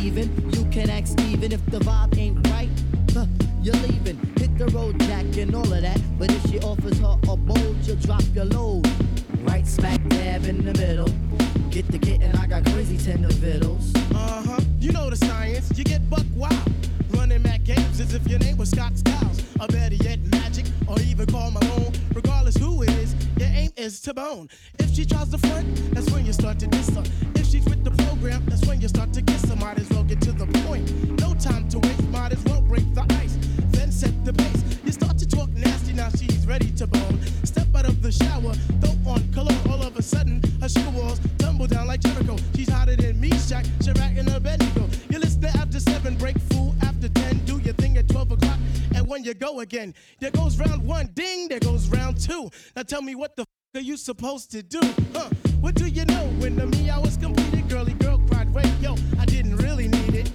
even. 0.00 0.50
You 0.50 0.64
can 0.70 0.90
ask 0.90 1.18
even 1.20 1.52
if 1.52 1.64
the 1.66 1.78
vibe 1.78 2.16
ain't 2.18 2.46
right. 2.48 2.68
You're 3.62 3.74
leaving. 3.76 4.29
to 24.02 24.14
bone. 24.14 24.48
If 24.78 24.94
she 24.94 25.04
tries 25.04 25.28
to 25.28 25.38
front, 25.38 25.94
that's 25.94 26.10
when 26.10 26.24
you 26.24 26.32
start 26.32 26.58
to 26.60 26.66
diss 26.66 26.88
her. 26.90 27.02
If 27.34 27.46
she's 27.46 27.64
with 27.66 27.84
the 27.84 27.90
program, 27.90 28.44
that's 28.46 28.66
when 28.66 28.80
you 28.80 28.88
start 28.88 29.12
to 29.12 29.22
kiss 29.22 29.44
her. 29.44 29.56
Might 29.56 29.78
as 29.78 29.90
well 29.90 30.04
get 30.04 30.20
to 30.22 30.32
the 30.32 30.46
point. 30.64 30.88
No 31.20 31.34
time 31.34 31.68
to 31.68 31.78
waste, 31.78 32.08
might 32.08 32.32
as 32.32 32.42
well 32.44 32.62
break 32.62 32.94
the 32.94 33.04
ice. 33.20 33.36
Then 33.70 33.92
set 33.92 34.24
the 34.24 34.32
pace. 34.32 34.62
You 34.84 34.92
start 34.92 35.18
to 35.18 35.26
talk 35.26 35.50
nasty, 35.50 35.92
now 35.92 36.08
she's 36.10 36.46
ready 36.46 36.70
to 36.72 36.86
bone. 36.86 37.20
Step 37.44 37.68
out 37.74 37.84
of 37.84 38.00
the 38.00 38.10
shower, 38.10 38.54
throw 38.80 39.12
on 39.12 39.32
color. 39.32 39.54
All 39.68 39.82
of 39.82 39.96
a 39.96 40.02
sudden, 40.02 40.42
her 40.60 40.68
shoe 40.68 40.90
walls 40.90 41.20
tumble 41.38 41.66
down 41.66 41.86
like 41.86 42.00
Jericho. 42.00 42.36
She's 42.56 42.70
hotter 42.70 42.96
than 42.96 43.20
me, 43.20 43.30
Shaq, 43.30 43.66
Chirac, 43.80 44.18
and 44.18 44.28
Abednego. 44.30 44.88
You 45.10 45.18
listen 45.18 45.44
after 45.44 45.80
seven, 45.80 46.16
break 46.16 46.38
fool 46.50 46.74
after 46.82 47.08
ten. 47.08 47.38
Do 47.44 47.58
your 47.58 47.74
thing 47.74 47.98
at 47.98 48.08
12 48.08 48.32
o'clock, 48.32 48.58
and 48.94 49.06
when 49.06 49.24
you 49.24 49.34
go 49.34 49.60
again, 49.60 49.94
there 50.20 50.30
goes 50.30 50.58
round 50.58 50.82
one, 50.86 51.10
ding, 51.14 51.48
there 51.48 51.60
goes 51.60 51.88
round 51.88 52.18
two. 52.18 52.50
Now 52.74 52.82
tell 52.82 53.02
me 53.02 53.14
what 53.14 53.36
the 53.36 53.44
are 53.78 53.80
you 53.80 53.96
supposed 53.96 54.50
to 54.50 54.64
do? 54.64 54.80
Huh? 55.14 55.30
What 55.60 55.76
do 55.76 55.86
you 55.86 56.04
know? 56.04 56.26
When 56.38 56.56
the 56.56 56.66
me 56.66 56.90
I 56.90 56.98
was 56.98 57.16
completed, 57.16 57.68
girly 57.68 57.92
girl 57.94 58.18
cried, 58.28 58.52
wait, 58.52 58.70
yo, 58.80 58.96
I 59.18 59.24
didn't 59.24 59.56
really 59.56 59.86
need 59.86 60.14
it. 60.14 60.30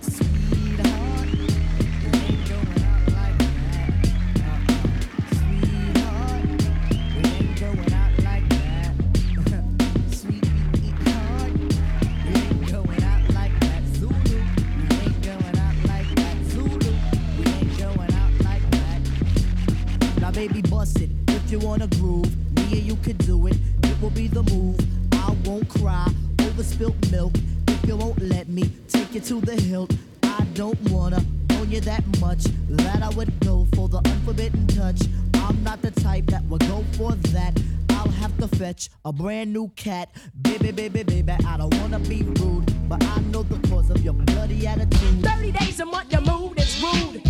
Baby, 20.34 20.62
bust 20.64 21.00
it. 21.00 21.10
If 21.30 21.50
you 21.50 21.60
wanna 21.60 21.88
groove, 21.88 22.45
me 22.66 22.80
and 22.80 22.88
you 22.88 22.96
could 22.98 23.18
do 23.20 23.48
it. 23.48 23.58
It 23.84 24.02
will 24.02 24.10
be 24.10 24.28
the 24.28 24.44
move. 24.44 24.80
I 25.14 25.36
won't 25.46 25.68
cry 25.70 26.08
over 26.42 26.64
spilt 26.64 26.96
milk. 27.12 27.34
If 27.68 27.86
you 27.88 27.96
won't 27.96 28.22
let 28.22 28.48
me 28.48 28.70
take 28.88 29.14
you 29.14 29.22
to 29.22 29.42
the 29.42 29.56
hilt, 29.56 29.94
I 30.24 30.44
don't 30.54 30.80
wanna 30.90 31.24
own 31.54 31.72
you 31.72 31.82
that 31.82 32.04
much 32.20 32.44
that 32.70 33.02
I 33.04 33.10
would 33.10 33.40
go 33.40 33.68
for 33.76 33.88
the 33.88 33.98
unforbidden 33.98 34.68
touch. 34.68 35.02
I'm 35.36 35.64
not 35.64 35.82
the 35.82 35.92
type 35.92 36.26
that 36.28 36.44
would 36.46 36.62
go 36.68 36.84
for 36.94 37.14
that. 37.34 37.60
I'll 37.90 38.10
have 38.10 38.38
to 38.38 38.48
fetch 38.48 38.90
a 39.04 39.14
brand 39.14 39.54
new 39.54 39.70
cat. 39.76 40.10
Baby, 40.42 40.72
baby, 40.72 41.04
baby, 41.04 41.32
I 41.32 41.58
don't 41.58 41.74
wanna 41.80 42.00
be 42.00 42.24
rude, 42.24 42.90
but 42.90 43.04
I 43.04 43.20
know 43.32 43.44
the 43.44 43.60
cause 43.70 43.90
of 43.90 44.04
your 44.04 44.14
bloody 44.14 44.68
attitude. 44.68 45.24
30 45.24 45.52
days 45.52 45.80
a 45.80 45.86
month, 45.86 46.12
your 46.12 46.22
mood 46.22 46.60
is 46.60 46.82
rude. 46.82 47.22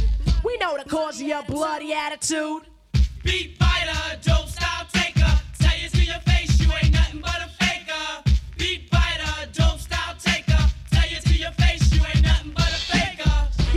We 0.44 0.58
know 0.58 0.78
the 0.78 0.90
cause 0.90 1.20
of 1.22 1.28
your 1.28 1.44
bloody 1.44 1.94
attitude. 1.94 2.64
Beat 3.24 3.58
fighter, 3.58 4.20
dope 4.22 4.55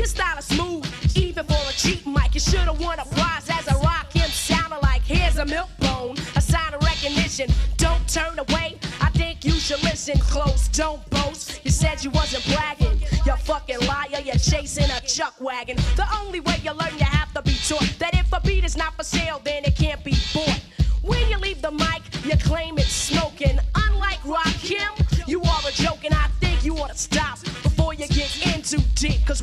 Is 0.08 0.44
smooth, 0.46 0.86
even 1.16 1.44
for 1.44 1.52
a 1.68 1.72
cheap 1.72 2.06
mic. 2.06 2.34
You 2.34 2.40
should've 2.40 2.80
won 2.80 2.98
a 2.98 3.04
prize 3.04 3.46
as 3.50 3.68
a 3.68 3.76
rock 3.80 4.10
him. 4.10 4.30
Sounding 4.30 4.78
like 4.80 5.02
here's 5.02 5.36
a 5.36 5.44
milk 5.44 5.68
bone, 5.80 6.16
a 6.34 6.40
sign 6.40 6.72
of 6.72 6.82
recognition. 6.82 7.50
Don't 7.76 8.08
turn 8.08 8.38
away. 8.38 8.78
I 9.02 9.10
think 9.10 9.44
you 9.44 9.52
should 9.52 9.82
listen 9.82 10.18
close. 10.18 10.68
Don't 10.68 11.04
boast. 11.10 11.60
You 11.62 11.70
said 11.70 12.02
you 12.02 12.10
wasn't 12.10 12.44
bragging. 12.56 13.02
You're 13.26 13.36
fucking 13.36 13.80
liar. 13.86 14.22
You're 14.24 14.36
chasing 14.36 14.90
a 14.90 15.00
chuck 15.02 15.34
wagon. 15.40 15.76
The 15.96 16.06
only 16.20 16.40
way 16.40 16.56
you 16.64 16.72
learn, 16.72 16.96
you 16.98 17.04
have 17.04 17.32
to 17.34 17.42
be 17.42 17.54
taught 17.68 17.92
that 17.98 18.14
if 18.14 18.32
a 18.32 18.40
beat 18.40 18.64
is 18.64 18.78
not 18.78 18.94
for 18.94 19.04
sale, 19.04 19.42
then 19.44 19.64
it 19.66 19.76
can't 19.76 19.97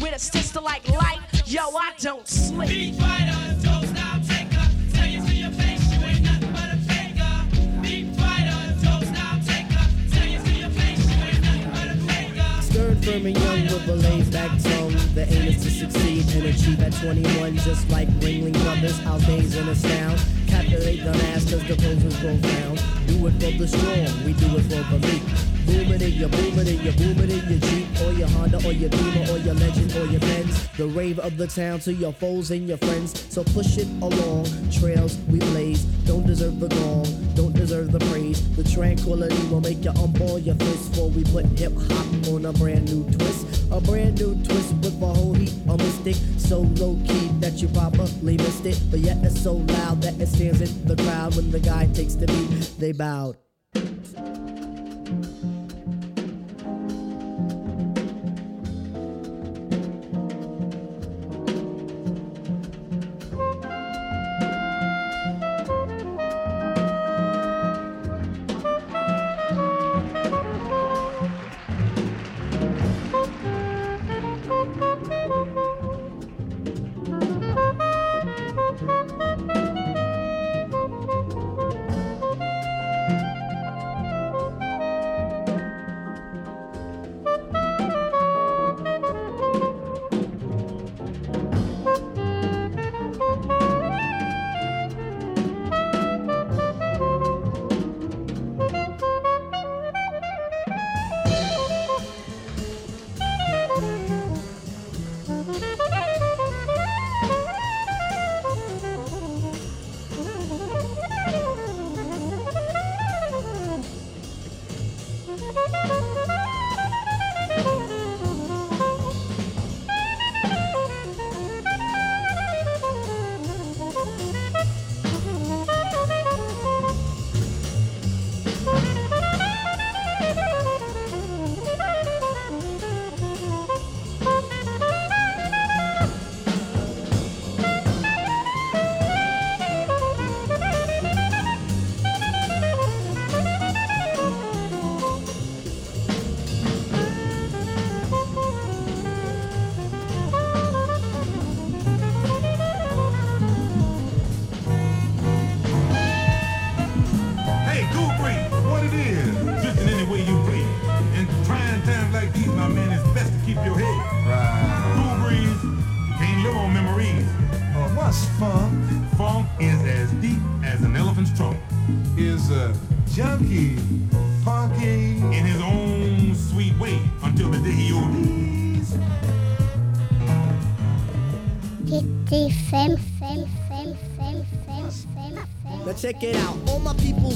with 0.06 0.16
a 0.16 0.20
sister 0.20 0.62
like 0.62 0.88
light, 0.90 1.20
yo, 1.48 1.62
I 1.62 1.92
don't 2.00 2.28
sleep. 2.28 2.70
Beat 2.70 2.96
fighter, 2.96 3.56
dope 3.64 3.86
style 3.86 4.22
taker. 4.22 4.68
Tell 4.94 5.08
you 5.08 5.26
to 5.26 5.34
your 5.34 5.50
face, 5.50 5.82
you 5.92 6.00
ain't 6.06 6.22
nothing 6.22 6.52
but 6.54 6.70
a 6.70 6.78
faker. 6.86 7.82
Beat 7.82 8.16
fighter, 8.16 8.60
dope 8.86 9.06
style 9.10 9.40
taker. 9.42 9.86
Tell 10.14 10.28
you 10.28 10.40
to 10.46 10.52
your 10.62 10.70
face, 10.70 11.02
you 11.10 11.18
ain't 11.26 11.42
nothing 11.42 11.72
but 11.74 11.88
a 11.90 11.98
faker. 12.06 12.62
Stern, 12.62 13.02
firm, 13.02 13.26
and 13.26 13.36
young 13.36 13.64
with 13.64 13.90
a 13.90 13.96
laid 13.96 14.32
back 14.32 14.52
tongue. 14.62 14.94
The 15.16 15.26
aim 15.28 15.48
is 15.48 15.64
to 15.64 15.72
succeed 15.72 16.36
and 16.36 16.46
achieve 16.54 16.82
at 16.84 16.94
21, 16.94 17.58
just 17.58 17.90
like 17.90 18.08
Ringling 18.20 18.54
Brothers. 18.62 19.04
Our 19.08 19.20
days 19.22 19.56
in 19.56 19.68
astound. 19.68 20.22
Calculate 20.48 21.04
the 21.04 21.14
mass, 21.14 21.50
cause 21.50 21.68
the 21.68 21.76
pros 21.82 22.04
is 22.04 22.16
profound. 22.18 22.78
Do 23.08 23.26
it 23.26 23.34
for 23.42 23.58
the 23.58 23.68
strong, 23.68 24.24
we 24.24 24.34
do 24.34 24.56
it 24.56 24.66
for 24.70 25.00
the 25.00 25.00
meek. 25.08 25.55
Boom 25.66 25.92
in 25.92 26.02
your 26.02 26.30
in 26.30 26.68
your 26.84 26.94
in 26.94 27.50
your 27.50 27.60
Jeep 27.60 27.88
or 28.02 28.14
your 28.14 28.28
Honda 28.30 28.58
or 28.66 28.72
your 28.72 28.90
Beamer 28.90 29.32
or 29.32 29.38
your 29.40 29.56
Legend 29.56 29.96
or 29.96 30.06
your 30.06 30.20
Benz. 30.20 30.68
The 30.78 30.88
rave 30.88 31.20
of 31.20 31.38
the 31.38 31.48
town 31.48 31.80
to 31.82 31.94
your 31.94 32.14
foes 32.14 32.52
and 32.52 32.68
your 32.68 32.78
friends. 32.78 33.34
So 33.34 33.44
push 33.44 33.78
it 33.78 33.88
along. 34.02 34.46
Trails 34.72 35.18
we 35.28 35.40
blaze. 35.40 35.84
Don't 36.06 36.26
deserve 36.26 36.60
the 36.60 36.68
gong. 36.68 37.06
Don't 37.36 37.54
deserve 37.54 37.92
the 37.92 38.00
praise. 38.12 38.42
The 38.56 38.64
tranquility 38.64 39.48
will 39.48 39.62
make 39.62 39.84
you 39.84 39.92
unball 39.92 40.46
your 40.46 40.56
fist 40.56 40.92
before 40.92 41.10
we 41.10 41.24
put 41.26 41.46
hip 41.58 41.74
hop 41.90 42.28
on 42.34 42.46
a 42.46 42.54
brand 42.54 42.86
new 42.92 43.10
twist. 43.18 43.64
A 43.72 43.82
brand 43.82 44.20
new 44.20 44.36
twist 44.44 44.74
with 44.76 45.02
a 45.02 45.06
whole 45.06 45.34
heap 45.34 45.54
of 45.68 45.80
mystic. 45.80 46.16
So 46.38 46.60
low 46.60 46.96
key 47.08 47.30
that 47.40 47.62
you 47.62 47.68
probably 47.70 48.38
missed 48.38 48.66
it. 48.66 48.80
But 48.92 49.00
yet 49.00 49.18
it's 49.24 49.42
so 49.42 49.54
loud 49.54 50.02
that 50.02 50.20
it 50.20 50.28
stands 50.28 50.62
in 50.62 50.86
the 50.86 50.96
crowd 51.04 51.36
when 51.36 51.52
the 51.52 51.60
guy 51.60 51.88
takes 51.88 52.16
the 52.16 52.28
beat. 52.28 52.80
They 52.80 52.92
bowed. 52.92 53.38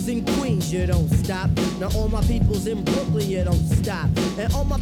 In 0.10 0.26
Queens, 0.38 0.74
you 0.74 0.88
don't 0.88 1.08
stop. 1.10 1.50
Now 1.80 1.89
all 1.95 2.10
my 2.10 2.22
peoples 2.24 2.65
in 2.67 2.84
Brooklyn, 2.84 3.30
you 3.30 3.43
don't 3.43 3.56
stop. 3.56 4.10
And 4.38 4.52
all 4.54 4.65
my 4.65 4.80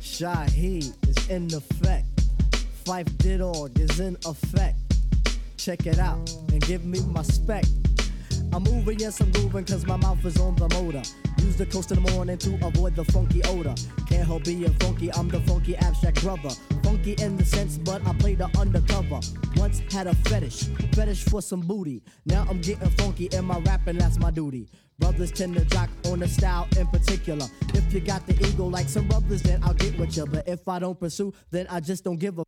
Shaheed 0.00 0.92
is 1.08 1.28
in 1.28 1.52
effect. 1.54 2.07
Phife 2.88 3.04
Didog 3.18 3.78
is 3.78 4.00
in 4.00 4.16
effect. 4.24 4.78
Check 5.58 5.84
it 5.84 5.98
out 5.98 6.26
and 6.50 6.62
give 6.62 6.86
me 6.86 7.00
my 7.00 7.20
spec. 7.20 7.66
I'm 8.50 8.62
moving, 8.62 8.98
yes, 8.98 9.20
I'm 9.20 9.30
moving, 9.32 9.66
cause 9.66 9.84
my 9.84 9.98
mouth 9.98 10.24
is 10.24 10.40
on 10.40 10.56
the 10.56 10.70
motor. 10.70 11.02
Use 11.36 11.56
the 11.56 11.66
coast 11.66 11.92
in 11.92 12.02
the 12.02 12.10
morning 12.12 12.38
to 12.38 12.54
avoid 12.66 12.96
the 12.96 13.04
funky 13.04 13.42
odor. 13.44 13.74
Can't 14.08 14.26
help 14.26 14.44
being 14.44 14.72
funky, 14.80 15.12
I'm 15.12 15.28
the 15.28 15.38
funky 15.40 15.76
abstract 15.76 16.22
brother. 16.22 16.48
Funky 16.82 17.12
in 17.18 17.36
the 17.36 17.44
sense, 17.44 17.76
but 17.76 18.00
I 18.06 18.14
play 18.14 18.34
the 18.36 18.48
undercover. 18.58 19.20
Once 19.56 19.82
had 19.92 20.06
a 20.06 20.14
fetish, 20.14 20.68
fetish 20.94 21.24
for 21.24 21.42
some 21.42 21.60
booty. 21.60 22.02
Now 22.24 22.46
I'm 22.48 22.62
getting 22.62 22.88
funky 22.92 23.26
in 23.26 23.44
my 23.44 23.58
rapping, 23.58 23.98
that's 23.98 24.18
my 24.18 24.30
duty. 24.30 24.66
Brothers 24.98 25.30
tend 25.30 25.54
to 25.54 25.64
jock 25.64 25.88
on 26.06 26.18
the 26.18 26.28
style 26.28 26.66
in 26.76 26.86
particular. 26.88 27.46
If 27.74 27.92
you 27.94 28.00
got 28.00 28.26
the 28.26 28.34
ego 28.46 28.66
like 28.66 28.88
some 28.88 29.06
brothers, 29.06 29.42
then 29.42 29.62
I'll 29.62 29.74
get 29.74 29.98
with 29.98 30.16
you. 30.16 30.26
But 30.26 30.48
if 30.48 30.66
I 30.66 30.78
don't 30.78 30.98
pursue, 30.98 31.32
then 31.50 31.66
I 31.70 31.80
just 31.80 32.04
don't 32.04 32.18
give 32.18 32.38
a. 32.38 32.44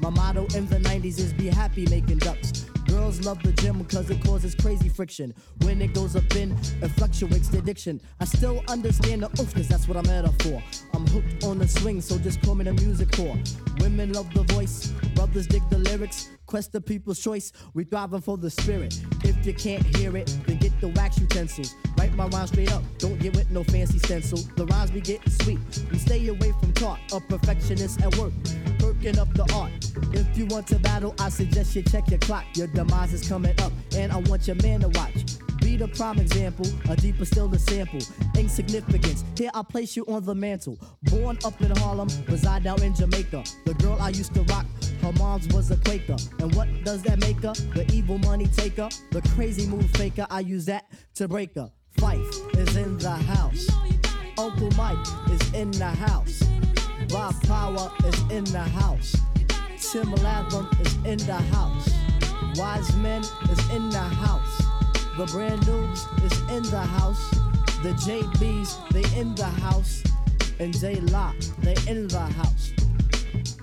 My 0.00 0.10
motto 0.10 0.46
in 0.56 0.66
the 0.66 0.78
90s 0.78 1.20
is 1.20 1.32
be 1.32 1.46
happy 1.46 1.86
making 1.86 2.18
ducks. 2.18 2.64
Girls 2.88 3.24
love 3.24 3.42
the 3.42 3.52
gym 3.52 3.78
because 3.78 4.10
it 4.10 4.22
causes 4.24 4.54
crazy 4.54 4.88
friction. 4.88 5.32
When 5.62 5.80
it 5.80 5.94
goes 5.94 6.16
up 6.16 6.34
in, 6.34 6.52
it 6.82 6.88
fluctuates 6.90 7.48
the 7.48 7.58
addiction. 7.58 8.00
I 8.20 8.24
still 8.24 8.62
understand 8.68 9.22
the 9.22 9.30
oof, 9.40 9.54
cause 9.54 9.68
that's 9.68 9.88
what 9.88 9.96
I'm 9.96 10.06
at 10.10 10.42
for. 10.42 10.62
I'm 10.92 11.06
hooked 11.06 11.44
on 11.44 11.58
the 11.58 11.68
swing, 11.68 12.00
so 12.00 12.18
just 12.18 12.42
call 12.42 12.56
me 12.56 12.64
the 12.64 12.72
music 12.74 13.12
core. 13.12 13.36
Women 13.78 14.12
love 14.12 14.32
the 14.34 14.42
voice, 14.54 14.88
brothers 15.14 15.46
dig 15.46 15.62
the 15.70 15.78
lyrics. 15.78 16.28
Quest 16.46 16.72
the 16.72 16.80
people's 16.80 17.20
choice, 17.20 17.52
we 17.72 17.84
thriving 17.84 18.20
for 18.20 18.36
the 18.36 18.50
spirit. 18.50 19.00
If 19.24 19.46
you 19.46 19.54
can't 19.54 19.84
hear 19.96 20.16
it, 20.16 20.26
then 20.46 20.58
get 20.58 20.78
the 20.80 20.88
wax 20.88 21.18
utensils. 21.18 21.74
Write 21.98 22.14
my 22.14 22.26
rhyme 22.26 22.46
straight 22.46 22.72
up, 22.72 22.82
don't 22.98 23.18
get 23.18 23.34
with 23.34 23.50
no 23.50 23.64
fancy 23.64 23.98
stencil. 23.98 24.38
The 24.56 24.66
rhymes 24.66 24.90
be 24.90 25.00
getting 25.00 25.32
sweet, 25.32 25.58
we 25.90 25.98
stay 25.98 26.26
away 26.28 26.52
from 26.60 26.72
talk. 26.72 26.98
A 27.12 27.20
perfectionist 27.20 28.02
at 28.02 28.16
work, 28.16 28.32
perking 28.78 29.18
up 29.18 29.32
the 29.34 29.50
art. 29.54 29.72
If 30.12 30.36
you 30.36 30.46
want 30.46 30.66
to 30.68 30.78
battle, 30.78 31.14
I 31.18 31.28
suggest 31.28 31.74
you 31.74 31.82
check 31.82 32.10
your 32.10 32.18
clock. 32.20 32.44
Your 32.54 32.66
demise 32.68 33.12
is 33.12 33.26
coming 33.28 33.58
up, 33.60 33.72
and 33.96 34.12
I 34.12 34.18
want 34.18 34.46
your 34.46 34.56
man 34.56 34.80
to 34.80 34.88
watch. 34.88 35.24
Be 35.64 35.78
the 35.78 35.88
prime 35.88 36.18
example, 36.18 36.66
a 36.90 36.94
deeper 36.94 37.24
still 37.24 37.48
the 37.48 37.58
sample. 37.58 38.00
Insignificance, 38.36 39.24
here 39.34 39.50
I 39.54 39.62
place 39.62 39.96
you 39.96 40.04
on 40.06 40.22
the 40.22 40.34
mantle. 40.34 40.78
Born 41.04 41.38
up 41.42 41.58
in 41.62 41.74
Harlem, 41.78 42.08
reside 42.28 42.64
now 42.64 42.76
in 42.76 42.94
Jamaica. 42.94 43.42
The 43.64 43.72
girl 43.72 43.96
I 43.98 44.10
used 44.10 44.34
to 44.34 44.42
rock, 44.42 44.66
her 45.00 45.12
mom's 45.12 45.48
was 45.54 45.70
a 45.70 45.78
Quaker. 45.78 46.16
And 46.38 46.54
what 46.54 46.68
does 46.84 47.02
that 47.04 47.18
make 47.18 47.42
her? 47.42 47.54
The 47.74 47.90
evil 47.94 48.18
money 48.18 48.46
taker, 48.46 48.90
the 49.10 49.22
crazy 49.34 49.66
move 49.66 49.88
faker. 49.92 50.26
I 50.28 50.40
use 50.40 50.66
that 50.66 50.84
to 51.14 51.28
break 51.28 51.54
her. 51.54 51.72
Phife 51.96 52.58
is 52.58 52.76
in 52.76 52.98
the 52.98 53.12
house. 53.12 53.66
Uncle 54.36 54.70
Mike 54.72 54.98
is 55.30 55.54
in 55.54 55.70
the 55.70 55.86
house. 55.86 56.42
Bob 57.08 57.42
Power 57.44 57.90
is 58.04 58.20
in 58.30 58.44
the 58.44 58.60
house. 58.60 59.16
Tim 59.90 60.12
Latham 60.16 60.68
is 60.82 60.94
in 61.06 61.26
the 61.26 61.40
house. 61.54 61.88
Wise 62.56 62.94
Men 62.96 63.22
is 63.22 63.70
in 63.70 63.88
the 63.88 63.98
house. 63.98 64.63
The 65.16 65.26
brand 65.26 65.64
news 65.68 66.08
is 66.24 66.40
in 66.50 66.64
the 66.72 66.80
house. 66.80 67.30
The 67.84 67.90
JBs, 68.02 68.88
they 68.88 69.20
in 69.20 69.36
the 69.36 69.44
house. 69.44 70.02
And 70.58 70.76
J 70.76 70.96
La, 70.96 71.32
they 71.60 71.76
in 71.88 72.08
the 72.08 72.18
house. 72.18 72.72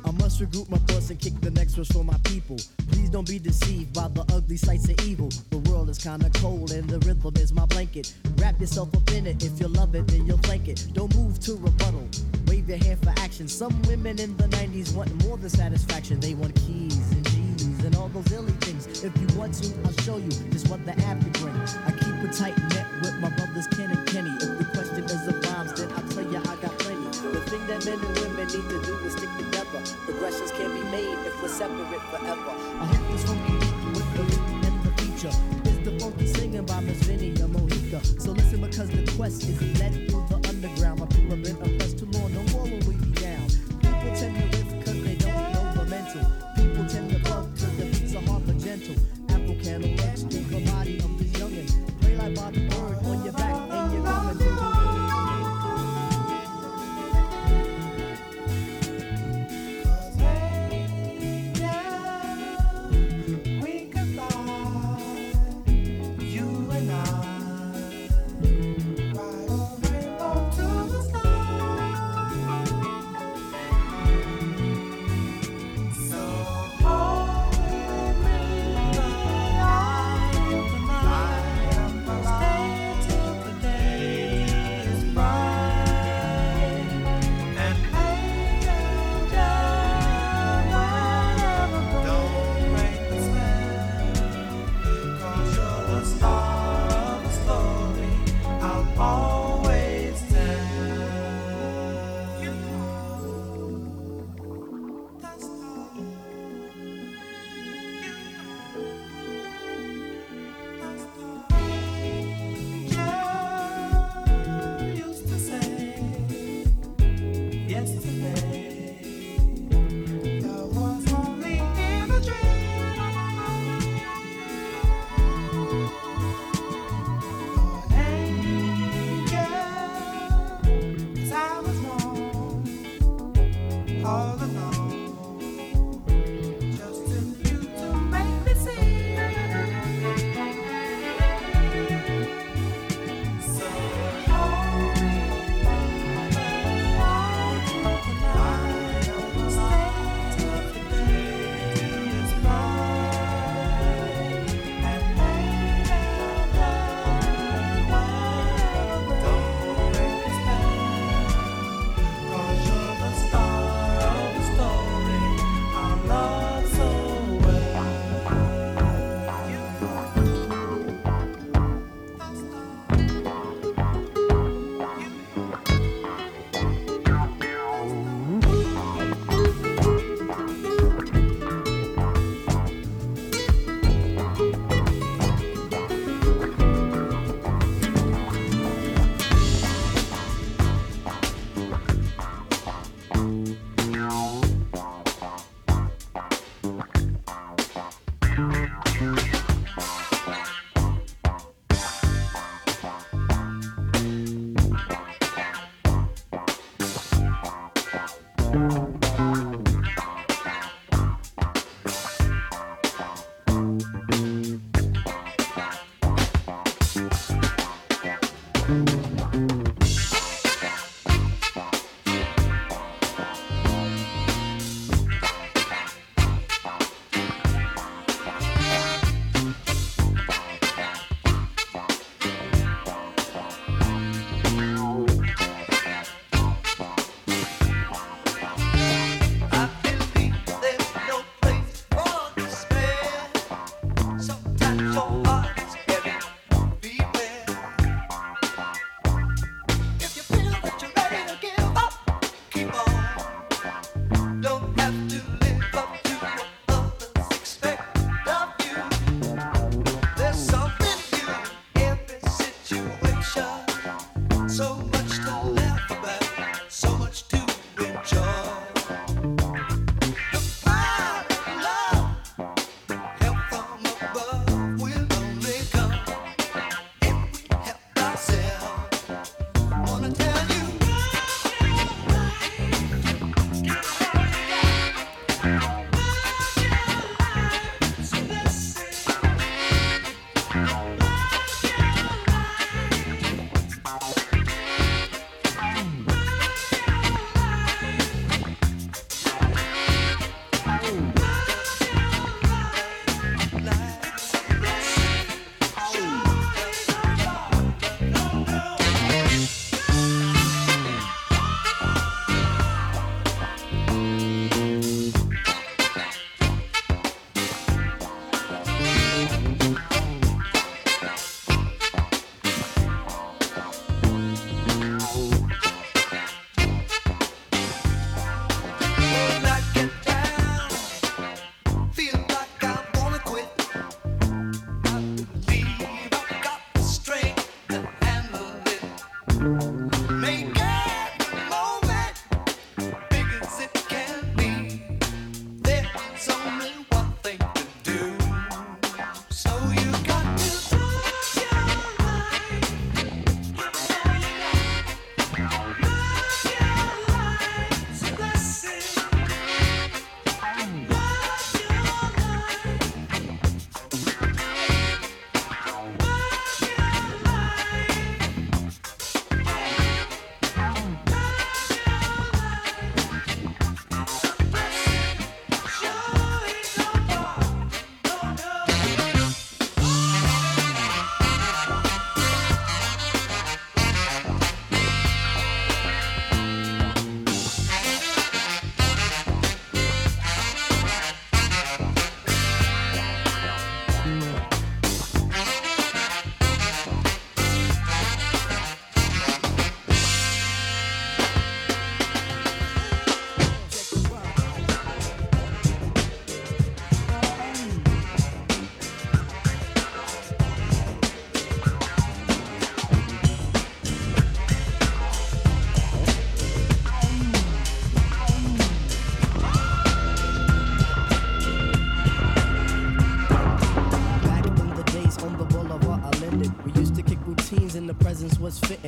I 0.05 0.11
must 0.11 0.39
regroup 0.39 0.69
my 0.69 0.77
thoughts 0.77 1.09
and 1.09 1.19
kick 1.19 1.33
the 1.41 1.51
next 1.51 1.73
verse 1.73 1.89
for 1.89 2.05
my 2.05 2.17
people. 2.23 2.55
Please 2.91 3.09
don't 3.09 3.27
be 3.27 3.37
deceived 3.37 3.93
by 3.93 4.07
the 4.07 4.21
ugly 4.33 4.55
sights 4.55 4.87
of 4.87 4.97
evil. 5.01 5.27
The 5.49 5.57
world 5.69 5.89
is 5.89 5.97
kinda 5.97 6.29
cold 6.35 6.71
and 6.71 6.89
the 6.89 6.99
rhythm 6.99 7.33
is 7.35 7.51
my 7.51 7.65
blanket. 7.65 8.13
Wrap 8.37 8.57
yourself 8.61 8.95
up 8.95 9.11
in 9.11 9.27
it. 9.27 9.43
If 9.43 9.59
you 9.59 9.67
love 9.67 9.93
it, 9.93 10.07
then 10.07 10.25
you'll 10.25 10.37
flank 10.37 10.69
it. 10.69 10.87
Don't 10.93 11.13
move 11.17 11.37
to 11.41 11.55
rebuttal. 11.57 12.07
Wave 12.47 12.69
your 12.69 12.77
hand 12.77 13.03
for 13.03 13.13
action. 13.17 13.49
Some 13.49 13.81
women 13.83 14.19
in 14.19 14.37
the 14.37 14.47
90s 14.47 14.93
want 14.93 15.13
more 15.25 15.35
than 15.35 15.49
satisfaction. 15.49 16.21
They 16.21 16.33
want 16.33 16.55
keys 16.55 17.11
and 17.11 17.29
G's 17.29 17.83
and 17.83 17.93
all 17.97 18.07
those 18.07 18.31
illy 18.31 18.53
things. 18.53 18.60
If 19.03 19.17
you 19.19 19.35
want 19.35 19.55
to, 19.55 19.73
I'll 19.83 19.97
show 20.03 20.17
you 20.17 20.29
just 20.53 20.69
what 20.69 20.85
the 20.85 20.91
app 20.91 21.19
can 21.19 21.31
bring. 21.41 21.55
I 21.57 21.91
keep 21.91 22.13
a 22.21 22.31
tight 22.31 22.55
net 22.69 22.85
with 23.01 23.17
my 23.17 23.29
brothers 23.29 23.65
Ken 23.73 23.89
and 23.89 24.05
Kenny. 24.05 24.29
If 24.29 24.59
the 24.59 24.65
question 24.77 25.03
is 25.05 25.27
of 25.27 25.43
rhymes, 25.43 25.73
then 25.73 25.91
I 25.93 26.01
tell 26.13 26.21
you 26.21 26.37
I 26.37 26.55
got 26.61 26.77
plenty. 26.77 27.09
The 27.33 27.41
thing 27.49 27.65
that 27.65 27.83
men 27.83 27.97
and 27.97 28.19
women 28.19 28.45
need 28.45 28.69
to 28.69 28.81
do 28.85 28.93
is 29.01 29.13
stick 29.13 29.29
together. 29.39 29.81
Progressions 30.05 30.51
can't 30.51 30.71
be 30.71 30.83
made 30.91 31.17
if 31.25 31.41
we're 31.41 31.49
separate 31.49 32.01
forever. 32.13 32.53
I 32.77 32.85
hope 32.85 33.11
this 33.11 33.25
beat 33.25 33.97
with 33.97 34.09
the 34.13 34.23
and 34.69 34.83
the 34.85 34.91
feature 35.01 35.33
is 35.65 35.79
the 35.81 35.99
funky 35.99 36.27
singing 36.27 36.65
by 36.65 36.79
Miss 36.81 37.01
Vinny 37.01 37.29
and 37.41 37.55
Mohica. 37.55 38.05
So 38.21 38.33
listen 38.33 38.61
because 38.61 38.89
the 38.91 39.11
quest 39.17 39.49
is 39.49 39.79
led 39.79 40.10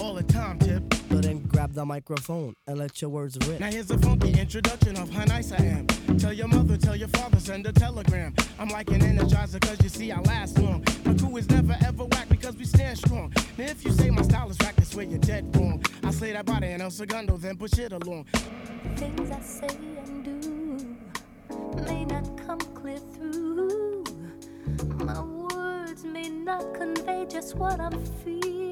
All 0.00 0.14
the 0.14 0.22
time, 0.22 0.58
tip. 0.60 0.82
So 1.10 1.16
then 1.16 1.40
grab 1.48 1.72
the 1.72 1.84
microphone 1.84 2.54
and 2.66 2.78
let 2.78 3.00
your 3.02 3.10
words 3.10 3.36
rip. 3.48 3.58
Now 3.58 3.70
here's 3.70 3.90
a 3.90 3.98
funky 3.98 4.32
introduction 4.38 4.96
of 4.96 5.10
how 5.10 5.24
nice 5.24 5.50
I 5.52 5.56
am. 5.56 5.86
Tell 6.18 6.32
your 6.32 6.46
mother, 6.48 6.76
tell 6.76 6.94
your 6.94 7.08
father, 7.08 7.40
send 7.40 7.66
a 7.66 7.72
telegram. 7.72 8.34
I'm 8.58 8.68
like 8.68 8.90
an 8.90 9.00
energizer, 9.00 9.60
cause 9.60 9.82
you 9.82 9.88
see 9.88 10.12
I 10.12 10.20
last 10.20 10.58
long. 10.58 10.84
My 11.04 11.14
crew 11.14 11.36
is 11.36 11.48
never 11.50 11.76
ever 11.84 12.04
whack 12.04 12.28
because 12.28 12.56
we 12.56 12.64
stand 12.64 12.98
strong. 12.98 13.32
Now 13.56 13.64
if 13.64 13.84
you 13.84 13.90
say 13.90 14.10
my 14.10 14.22
style 14.22 14.48
is 14.50 14.58
whack, 14.60 14.76
that's 14.76 14.94
where 14.94 15.06
you're 15.06 15.18
dead 15.18 15.54
wrong. 15.56 15.82
I 16.04 16.10
slay 16.12 16.32
that 16.32 16.46
body 16.46 16.68
and 16.68 16.82
El 16.82 16.90
Segundo, 16.90 17.36
then 17.36 17.56
push 17.56 17.78
it 17.78 17.92
along. 17.92 18.26
Things 18.96 19.30
I 19.30 19.40
say 19.40 19.76
and 20.04 20.24
do 20.24 20.96
may 21.82 22.04
not 22.04 22.46
come 22.46 22.60
clear 22.60 22.98
through. 22.98 24.04
My 24.98 25.20
words 25.22 26.04
may 26.04 26.28
not 26.28 26.74
convey 26.74 27.26
just 27.28 27.56
what 27.56 27.80
I'm 27.80 28.04
feeling. 28.22 28.67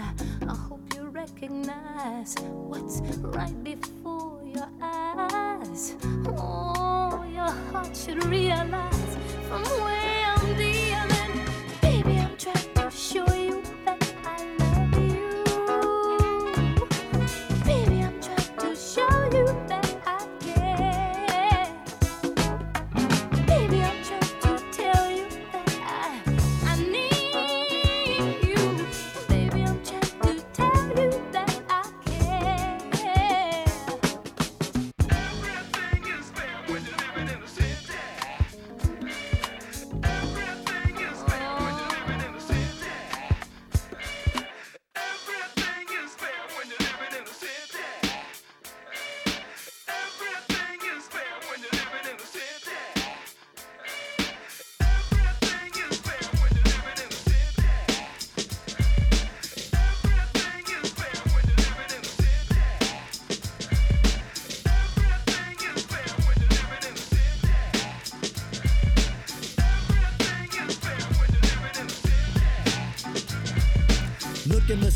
I, 0.00 0.12
I 0.48 0.54
hope 0.54 0.82
you 0.94 1.08
recognize 1.08 2.34
what's 2.42 3.00
right 3.20 3.64
before 3.64 4.42
your 4.44 4.68
eyes. 4.82 5.96
Oh, 6.26 7.24
your 7.32 7.50
heart 7.72 7.96
should 7.96 8.24
realize 8.26 9.16
from 9.48 9.62
where 9.64 10.25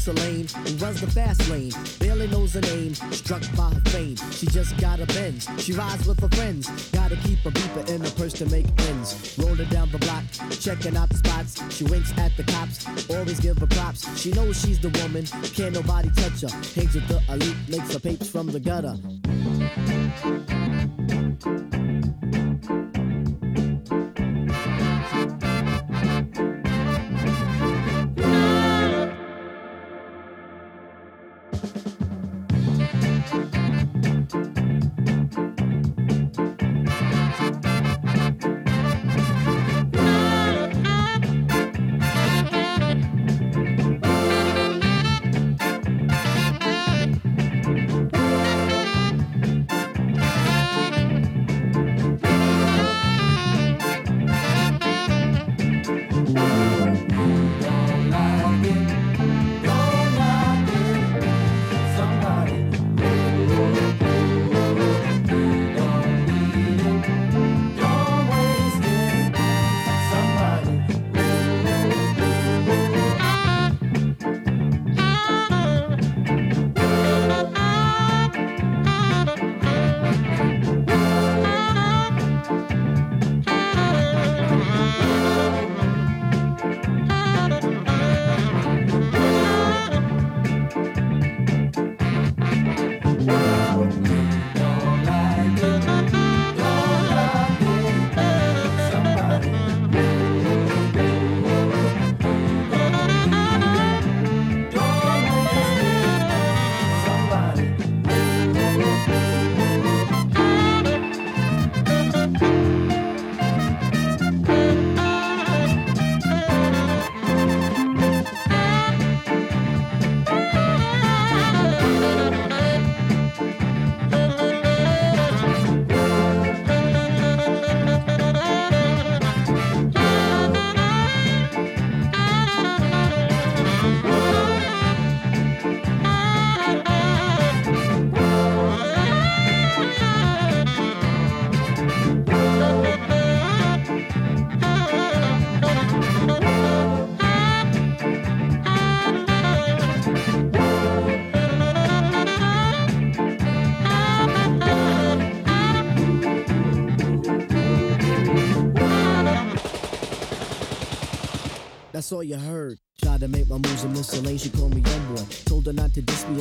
Lane, 0.09 0.49
who 0.49 0.77
runs 0.77 1.01
the 1.01 1.11
fast 1.11 1.49
lane. 1.51 1.73
Barely 1.99 2.27
knows 2.29 2.55
her 2.55 2.61
name, 2.63 2.95
struck 3.13 3.43
by 3.55 3.71
her 3.71 3.81
fame. 3.91 4.17
She 4.33 4.47
just 4.47 4.77
got 4.79 4.99
a 4.99 5.07
Benz. 5.07 5.47
She 5.59 5.73
rides 5.73 6.07
with 6.07 6.19
her 6.21 6.29
friends. 6.31 6.69
Gotta 6.91 7.17
keep 7.17 7.45
a 7.45 7.51
beeper 7.51 7.89
in 7.91 8.01
her 8.01 8.11
purse 8.13 8.33
to 8.35 8.47
make 8.47 8.67
ends. 8.89 9.37
Rolling 9.39 9.69
down 9.69 9.91
the 9.91 9.99
block, 9.99 10.25
checking 10.59 10.97
out 10.97 11.11
the 11.11 11.17
spots. 11.17 11.63
She 11.75 11.85
winks 11.85 12.13
at 12.19 12.35
the 12.37 12.45
cops, 12.45 12.87
always 13.11 13.41
give 13.41 13.59
her 13.59 13.67
props. 13.67 14.19
She 14.19 14.33
knows 14.33 14.61
she's 14.61 14.81
the 14.81 14.89
woman, 15.03 15.27
can't 15.55 15.75
nobody 15.75 16.11
touch 16.17 16.41
her. 16.43 16.49
Hangs 16.75 16.95
with 16.95 17.07
the 17.09 17.23
elite, 17.29 17.57
makes 17.69 17.93
her 17.93 18.01
papes 18.01 18.29
from 18.29 18.47
the 18.47 18.61
gutter. 18.61 18.97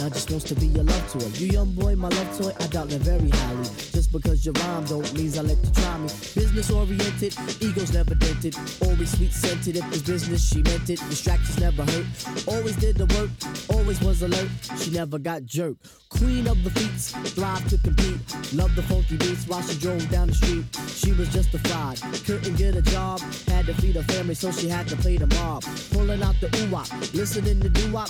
I 0.09 0.11
just 0.11 0.31
wants 0.31 0.45
to 0.45 0.55
be 0.55 0.65
your 0.65 0.83
love 0.83 1.11
toy. 1.11 1.27
You 1.35 1.51
young 1.51 1.71
boy, 1.73 1.95
my 1.95 2.07
love 2.07 2.35
toy, 2.35 2.51
I 2.59 2.65
doubt 2.65 2.89
that 2.89 3.01
very 3.01 3.29
highly. 3.29 3.63
Just 3.93 4.11
because 4.11 4.43
you 4.43 4.53
rhyme 4.53 4.83
don't 4.85 5.13
means 5.13 5.37
I 5.37 5.43
let 5.43 5.63
you 5.63 5.71
try 5.71 5.99
me. 5.99 6.07
Business 6.33 6.71
oriented, 6.71 7.37
egos 7.61 7.93
never 7.93 8.15
dented. 8.15 8.55
Always 8.81 9.15
sweet 9.15 9.31
scented, 9.31 9.77
if 9.77 9.85
it's 9.93 10.01
business, 10.01 10.49
she 10.49 10.63
meant 10.63 10.89
it. 10.89 10.99
Distractions 11.11 11.59
never 11.59 11.83
hurt. 11.83 12.07
Always 12.47 12.75
did 12.77 12.97
the 12.97 13.05
work, 13.19 13.29
always 13.69 14.01
was 14.01 14.23
alert. 14.23 14.49
She 14.79 14.89
never 14.89 15.19
got 15.19 15.45
jerked. 15.45 15.85
Queen 16.09 16.47
of 16.47 16.63
the 16.63 16.71
feats, 16.71 17.11
thrive 17.35 17.69
to 17.69 17.77
compete. 17.77 18.17
Loved 18.51 18.75
the 18.75 18.81
funky 18.81 19.15
beats 19.17 19.47
while 19.47 19.61
she 19.61 19.77
drove 19.77 20.09
down 20.09 20.29
the 20.29 20.33
street. 20.33 20.65
She 20.87 21.11
was 21.11 21.29
justified, 21.29 22.01
couldn't 22.25 22.55
get 22.55 22.75
a 22.75 22.81
job. 22.81 23.19
Had 23.47 23.67
to 23.67 23.75
feed 23.75 23.95
her 23.95 24.03
family, 24.11 24.33
so 24.33 24.51
she 24.51 24.69
had 24.69 24.87
to 24.87 24.95
play 24.95 25.17
the 25.17 25.27
mob. 25.27 25.63
Pulling 25.91 26.23
out 26.23 26.33
the 26.41 26.49
wop, 26.71 26.89
listening 27.13 27.59
to 27.61 27.69
doo 27.69 27.91
wop. 27.93 28.09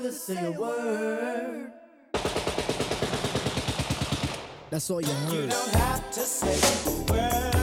You 0.00 0.04
don't 0.04 0.12
have 0.12 0.14
to 0.14 0.20
say 0.20 0.46
a 0.46 0.52
word. 0.52 1.72
That's 4.70 4.90
all 4.90 5.00
you 5.00 5.08
heard. 5.08 5.32
You 5.32 5.46
don't 5.48 5.74
have 5.74 6.10
to 6.12 6.20
say 6.20 6.90
a 6.90 7.12
word. 7.12 7.57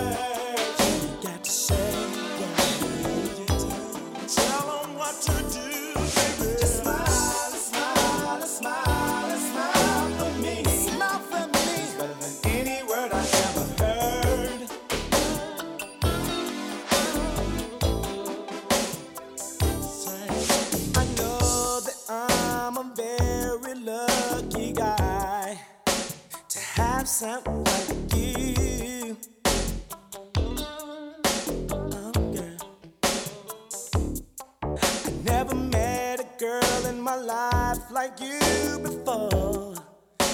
Like 38.07 38.19
you 38.19 38.79
before. 38.79 39.73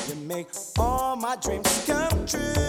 You 0.09 0.15
make 0.27 0.47
all 0.77 1.15
my 1.15 1.35
dreams 1.37 1.83
come 1.85 2.25
true. 2.25 2.60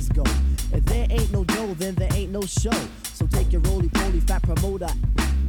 Run-ins 0.00 0.08
go. 0.08 0.22
If 0.76 0.84
there 0.86 1.06
ain't 1.10 1.32
no 1.32 1.44
dough, 1.44 1.74
then 1.74 1.94
there 1.94 2.08
ain't 2.14 2.32
no 2.32 2.42
show. 2.42 2.72
So 3.02 3.26
take 3.26 3.52
your 3.52 3.60
roly-poly 3.62 4.20
fat 4.20 4.42
promoter 4.42 4.88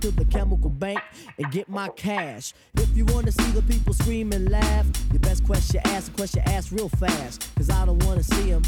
to 0.02 0.12
the 0.12 0.26
chemical 0.26 0.70
bank 0.70 0.99
and 1.38 1.52
get 1.52 1.70
my 1.70 1.89
cash. 1.89 2.54
If 2.76 2.95
you 2.95 3.06
wanna 3.06 3.32
see 3.32 3.52
the 3.52 3.62
people 3.62 3.93
scream 3.93 4.32
and 4.32 4.49
laugh, 4.49 4.86
your 5.12 5.20
best 5.20 5.45
question 5.45 5.82
ask, 5.86 6.16
question 6.16 6.43
ask 6.47 6.72
real 6.72 6.89
fast. 6.89 7.49
Cause 7.56 7.70
I 7.70 7.86
don't 7.86 8.04
wanna 8.06 8.24
see 8.24 8.52
them 8.52 8.64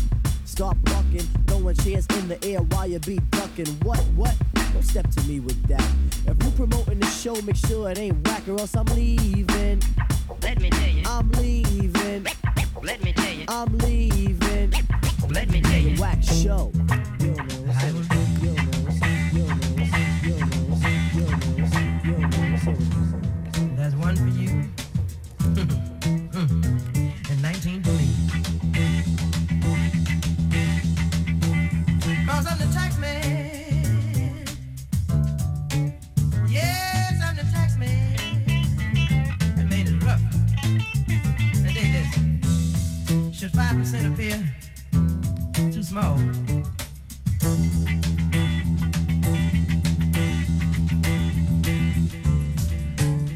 start 0.45 0.77
bucking, 0.83 1.27
throwing 1.47 1.75
chairs 1.75 2.05
in 2.17 2.27
the 2.27 2.43
air 2.45 2.59
while 2.59 2.87
you 2.87 2.99
be 2.99 3.19
ducking. 3.31 3.67
What, 3.83 3.99
what? 4.15 4.35
Don't 4.73 4.83
step 4.83 5.09
to 5.09 5.21
me 5.23 5.39
with 5.39 5.61
that. 5.67 5.85
If 6.25 6.43
you 6.43 6.51
promoting 6.51 6.99
the 6.99 7.07
show, 7.07 7.35
make 7.41 7.55
sure 7.55 7.89
it 7.89 7.97
ain't 7.97 8.27
whack 8.27 8.47
or 8.47 8.59
else 8.59 8.75
I'm 8.75 8.85
leaving. 8.95 9.81
Let 10.41 10.61
me 10.61 10.69
tell 10.69 10.89
you. 10.89 11.03
I'm 11.05 11.31
leaving. 11.31 12.27
Let 12.81 13.03
me 13.03 13.13
tell 13.13 13.33
you. 13.33 13.45
I'm 13.47 13.77
leaving. 13.79 14.73
Let 15.33 15.49
me 15.49 15.61
tell 15.61 15.79
you. 15.79 15.99
Whack 15.99 16.21
show. 16.21 16.71
There's 23.75 23.95
one 23.95 24.15
for 24.15 24.27
you. 24.27 24.49
In 27.29 27.41
1920. 27.41 28.43
Cause 32.27 32.45
I'm 32.47 32.57
the 32.59 32.69
tax 32.71 32.97
man. 32.99 34.45
Yes, 36.47 37.19
I'm 37.23 37.35
the 37.35 37.43
tax 37.51 37.75
man. 37.77 38.15
Made 39.67 39.87
it 39.87 40.03
rough. 40.03 40.21
Now 41.63 41.73
dig 41.73 41.91
this. 41.91 42.13
Should 43.35 43.51
5% 43.51 44.13
appear 44.13 44.52
small? 45.93 46.17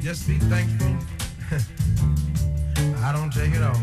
Just 0.01 0.27
be 0.27 0.39
thankful. 0.49 0.95
I 3.03 3.11
don't 3.13 3.31
take 3.31 3.53
it 3.53 3.61
all. 3.61 3.79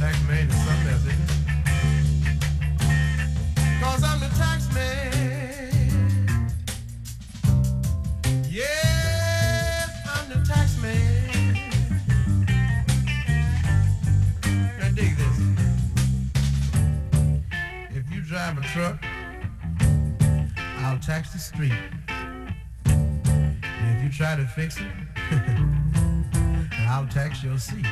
Tax 0.00 0.16
man 0.26 0.50
something 0.50 0.88
else, 0.88 1.06
isn't 1.06 1.30
it? 1.30 1.39
Street. 21.60 21.78
And 22.86 23.96
if 23.96 24.02
you 24.02 24.10
try 24.10 24.34
to 24.34 24.46
fix 24.46 24.78
it, 24.78 24.86
I'll 26.88 27.06
tax 27.06 27.44
your 27.44 27.58
seat. 27.58 27.84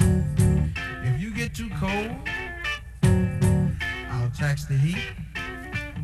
If 0.00 1.20
you 1.20 1.32
get 1.32 1.54
too 1.54 1.70
cold, 1.78 2.10
I'll 4.10 4.30
tax 4.36 4.64
the 4.64 4.74
heat. 4.74 5.04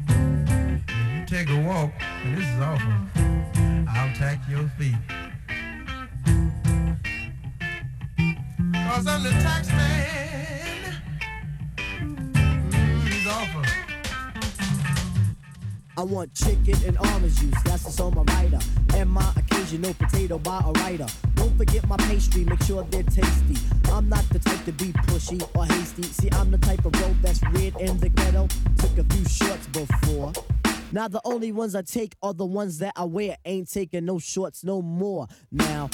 If 0.09 1.19
you 1.19 1.27
take 1.27 1.51
a 1.51 1.61
walk, 1.67 1.91
and 2.25 2.37
this 2.37 2.47
is 2.47 2.61
awful, 2.61 2.93
I'll 3.89 4.15
tax 4.15 4.49
your 4.49 4.69
feet. 4.79 4.95
Cause 8.87 9.07
I'm 9.09 9.23
the 9.25 9.31
tax 9.43 9.69
man. 9.71 11.03
Mm, 11.77 13.27
awful. 13.27 13.84
I 15.97 16.03
want 16.03 16.35
chicken 16.35 16.75
and 16.87 16.99
orange 16.99 17.37
juice, 17.41 17.63
that's 17.65 17.85
what's 17.85 18.01
on 18.01 18.15
my 18.15 18.23
rider. 18.35 18.59
And 18.95 19.09
my 19.09 19.33
occasional 19.37 19.95
potato 19.95 20.39
by 20.39 20.61
a 20.65 20.73
writer. 20.83 21.07
Don't 21.37 21.57
forget 21.57 21.87
my 21.89 21.97
pastry, 21.99 22.45
make 22.45 22.63
sure 22.65 22.83
they're 22.91 23.05
tasty. 23.05 23.57
I'm 23.93 24.09
not 24.09 24.29
the 24.31 24.41
type 24.41 24.65
to 24.65 24.73
be 24.73 24.93
pushy 24.93 25.41
or 25.57 25.65
hasty. 25.67 26.03
See, 26.03 26.29
I'm 26.33 26.51
the 26.51 26.59
type 26.59 26.85
of 26.85 27.01
road 27.01 27.17
that's 27.23 27.41
weird 27.53 27.77
in 27.77 27.99
the 27.99 28.09
ghetto. 28.09 28.49
Took 28.79 28.99
a 28.99 29.05
few 29.05 29.25
shorts 29.27 29.67
before. 29.69 30.33
Now 30.91 31.09
the 31.09 31.21
only 31.25 31.53
ones 31.53 31.75
I 31.75 31.83
take 31.83 32.15
are 32.23 32.35
the 32.35 32.47
ones 32.47 32.79
that 32.79 32.93
I 32.97 33.05
wear. 33.05 33.37
Ain't 33.45 33.71
taking 33.71 34.05
no 34.05 34.19
shorts 34.19 34.65
no 34.65 34.83
more. 34.83 35.29
Now 35.53 35.91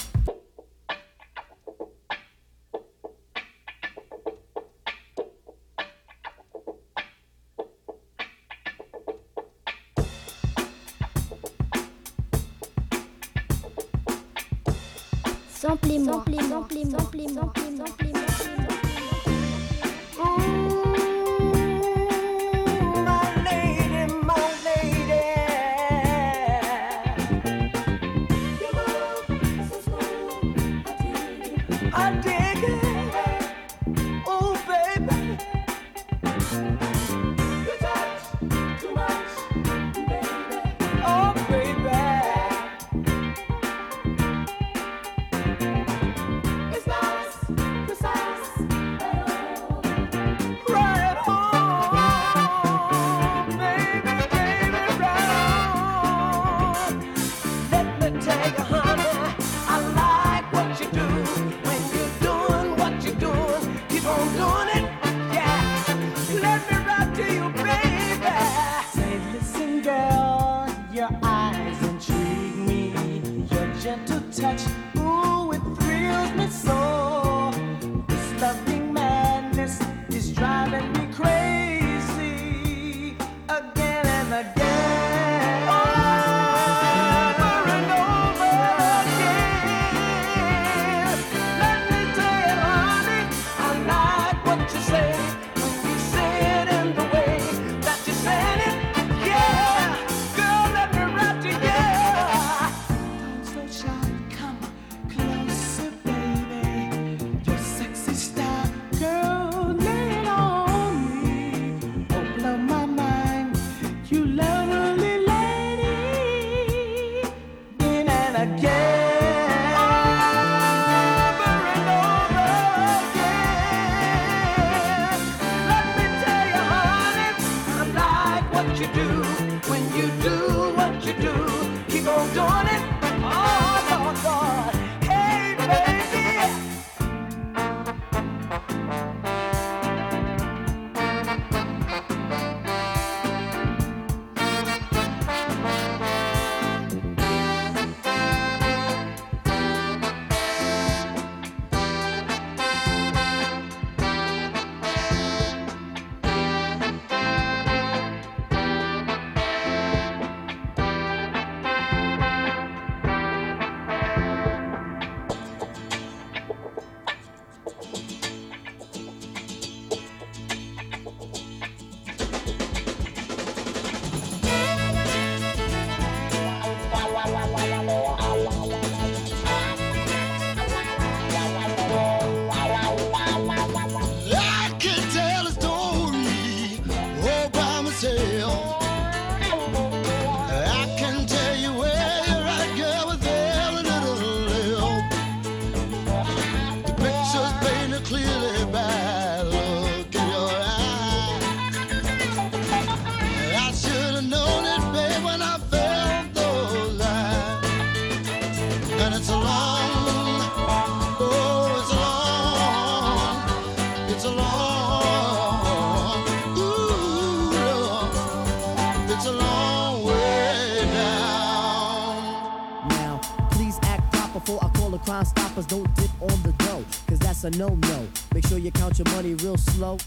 no-no. 227.50 228.06
Make 228.34 228.46
sure 228.46 228.58
you 228.58 228.70
count 228.70 228.98
your 228.98 229.08
money 229.14 229.34
real 229.34 229.56
slow. 229.56 229.98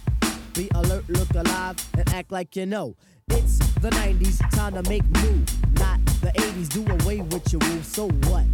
Be 0.54 0.70
alert, 0.76 1.08
look 1.10 1.30
alive, 1.34 1.76
and 1.98 2.08
act 2.14 2.32
like 2.32 2.56
you 2.56 2.66
know. 2.66 2.96
It's 3.30 3.58
the 3.76 3.90
90s, 3.90 4.40
time 4.52 4.74
to 4.74 4.90
make 4.90 5.04
move. 5.24 5.46
Not 5.80 6.04
the 6.22 6.32
80s, 6.36 6.70
do 6.70 6.86
away 7.04 7.22
with 7.22 7.52
your 7.52 7.60
rules. 7.70 7.88
So 7.88 8.10
what? 8.28 8.46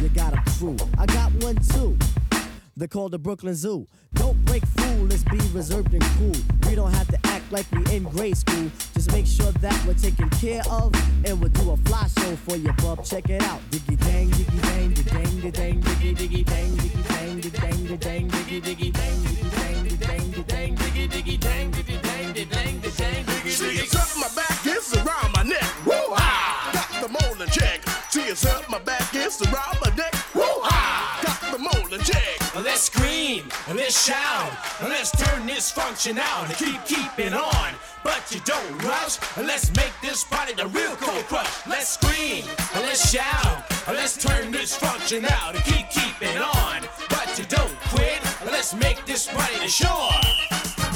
You 0.00 0.08
got 0.08 0.34
a 0.34 0.42
crew. 0.50 0.76
I 0.98 1.06
got 1.06 1.32
one 1.44 1.56
too. 1.56 1.96
They're 2.76 2.88
called 2.88 3.12
the 3.12 3.18
Brooklyn 3.18 3.54
Zoo. 3.54 3.86
Don't 4.14 4.44
break 4.46 4.66
fool, 4.66 5.06
let's 5.06 5.22
be 5.22 5.38
reserved 5.52 5.94
and 5.94 6.02
cool. 6.18 6.34
We 6.68 6.74
don't 6.74 6.92
have 6.92 7.06
to 7.08 7.18
act 7.28 7.52
like 7.52 7.66
we 7.70 7.94
in 7.94 8.02
grade 8.02 8.36
school. 8.36 8.68
Just 8.94 9.12
make 9.12 9.26
sure 9.26 9.52
that 9.52 9.86
we're 9.86 9.94
taken 9.94 10.28
care 10.30 10.62
of, 10.68 10.92
and 11.24 11.40
we'll 11.40 11.50
do 11.50 11.70
a 11.70 11.76
fly 11.76 12.08
show 12.18 12.34
for 12.36 12.56
you, 12.56 12.72
bub. 12.72 13.04
Check 13.04 13.30
it 13.30 13.42
out. 13.42 13.60
Diggy 13.70 13.96
dang, 14.00 14.28
diggy 14.30 14.62
dang, 14.62 14.90
diggy 14.90 15.04
dang, 15.04 15.24
diggy 15.24 15.52
dang, 15.52 15.80
diggy 15.82 16.16
diggy 16.16 16.44
dang, 16.44 16.70
diggy 16.72 17.08
dang, 17.08 17.23
diggy 17.44 17.60
dang, 17.60 17.96
dang, 17.98 18.28
diggy 18.28 18.60
diggy 18.62 18.92
dang, 18.92 19.22
diggy 19.22 19.98
dang, 20.00 20.30
dang, 20.30 20.44
dang, 20.46 20.76
diggy 20.76 21.08
diggy 21.08 21.40
dang, 21.40 21.70
diggy 21.72 22.02
dang, 22.02 22.32
dang, 22.32 22.80
dang, 22.80 23.24
diggy 23.24 23.50
See, 23.50 23.82
it's 23.82 23.94
up 23.94 24.08
my 24.16 24.28
back, 24.34 24.58
it's 24.64 24.96
around 24.96 25.32
my 25.34 25.42
neck. 25.42 25.86
Woo 25.86 25.92
ha! 25.92 26.70
Got 26.72 27.02
the 27.02 27.08
molar 27.08 27.46
check. 27.46 27.82
See, 28.10 28.22
it's 28.22 28.46
up 28.46 28.68
my 28.70 28.78
back, 28.78 29.02
it's 29.12 29.42
around 29.42 29.76
my 29.82 29.94
neck. 29.94 30.14
Woo 30.34 30.42
ha! 30.42 31.20
Got 31.22 31.52
the 31.52 31.58
molar 31.58 32.02
check. 32.02 32.40
Let's 32.64 32.84
scream, 32.84 33.44
let's 33.74 34.06
shout, 34.06 34.52
let's 34.82 35.10
turn 35.10 35.46
this 35.46 35.70
function 35.70 36.18
out 36.18 36.46
and 36.46 36.56
keep 36.56 36.82
keeping 36.86 37.34
on. 37.34 37.74
But 38.02 38.22
you 38.32 38.40
don't 38.44 38.84
rush, 38.84 39.18
let's 39.36 39.74
make 39.76 39.92
this 40.02 40.24
party 40.24 40.54
the 40.54 40.68
real 40.68 40.96
cold 40.96 41.24
crush. 41.26 41.66
Let's 41.66 41.88
scream, 41.88 42.44
let's 42.74 43.10
shout, 43.10 43.64
let's 43.88 44.16
turn 44.16 44.50
this 44.50 44.74
function 44.76 45.24
out 45.26 45.56
and 45.56 45.64
keep 45.64 45.90
keeping 45.90 46.38
on. 46.38 46.84
You 47.36 47.44
don't 47.46 47.80
quit, 47.90 48.22
let's 48.46 48.72
make 48.74 49.04
this 49.06 49.26
party 49.26 49.66
shore. 49.66 50.14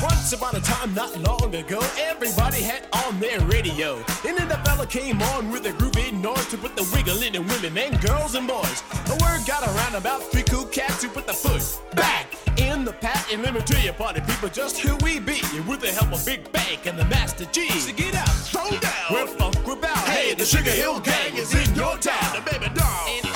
Once 0.01 0.33
upon 0.33 0.55
a 0.55 0.61
time, 0.61 0.95
not 0.95 1.19
long 1.19 1.53
ago, 1.53 1.81
everybody 1.99 2.63
had 2.63 2.87
on 3.05 3.19
their 3.19 3.41
radio. 3.41 3.97
And 4.25 4.39
then 4.39 4.47
the 4.47 4.61
fella 4.65 4.87
came 4.87 5.21
on 5.21 5.51
with 5.51 5.67
a 5.67 5.71
groovy 5.71 6.13
noise 6.13 6.47
to 6.51 6.57
put 6.57 6.77
the 6.77 6.89
wiggle 6.95 7.21
in 7.25 7.33
the 7.33 7.43
women 7.43 7.77
and 7.77 8.01
girls 8.01 8.37
and 8.37 8.47
boys. 8.47 8.83
The 9.07 9.19
word 9.21 9.45
got 9.49 9.67
around 9.67 9.97
about 9.97 10.23
three 10.31 10.45
cool 10.45 10.67
cats 10.67 11.03
who 11.03 11.09
put 11.09 11.27
the 11.27 11.33
foot 11.33 11.65
back 11.97 12.33
in 12.57 12.85
the 12.85 12.93
pat. 12.93 13.27
And 13.33 13.43
let 13.43 13.53
me 13.53 13.61
tell 13.63 13.83
you, 13.83 13.93
party 13.93 14.21
people, 14.21 14.49
just 14.49 14.79
who 14.79 14.95
we 15.05 15.19
be. 15.19 15.41
With 15.67 15.81
the 15.81 15.89
help 15.89 16.13
of 16.13 16.25
Big 16.25 16.53
Bank 16.53 16.87
and 16.87 16.97
the 16.97 17.07
Master 17.07 17.47
G. 17.47 17.69
So 17.69 17.93
get 17.93 18.15
out, 18.15 18.29
throw 18.29 18.71
down, 18.79 19.07
we're 19.11 19.27
funk 19.27 19.57
about. 19.67 20.07
Hey, 20.07 20.35
the 20.35 20.45
Sugar 20.45 20.71
Hill 20.71 21.01
Gang 21.01 21.37
is 21.37 21.53
in 21.53 21.75
your 21.75 21.99
town. 21.99 22.37
The 22.37 22.49
baby 22.49 22.73
doll. 22.77 23.28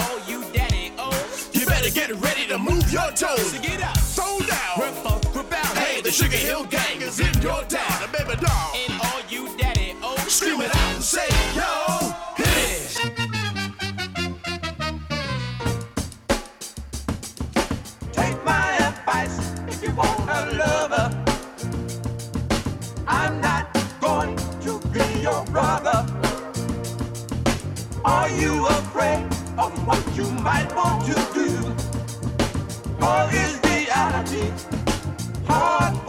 Better 1.82 1.94
get 1.94 2.20
ready 2.20 2.46
to 2.46 2.58
move 2.58 2.92
your 2.92 3.10
toes. 3.12 3.52
so 3.52 3.60
get 3.60 3.82
out, 3.82 3.96
Throw 3.98 4.38
down. 4.40 4.78
we're 4.78 4.92
funk 5.02 5.24
about. 5.34 5.76
Hey, 5.76 6.00
the 6.00 6.10
Sugar 6.10 6.36
Hill 6.36 6.64
Gang 6.64 7.00
is 7.00 7.18
in 7.18 7.42
your 7.42 7.62
town. 7.64 8.08
Baby 8.12 8.40
doll. 8.40 8.71
You 30.14 30.30
might 30.42 30.74
want 30.76 31.06
to 31.06 31.14
do? 31.32 31.48
Or 33.00 33.28
is 33.32 33.58
reality 33.64 34.52
hard 35.46 36.01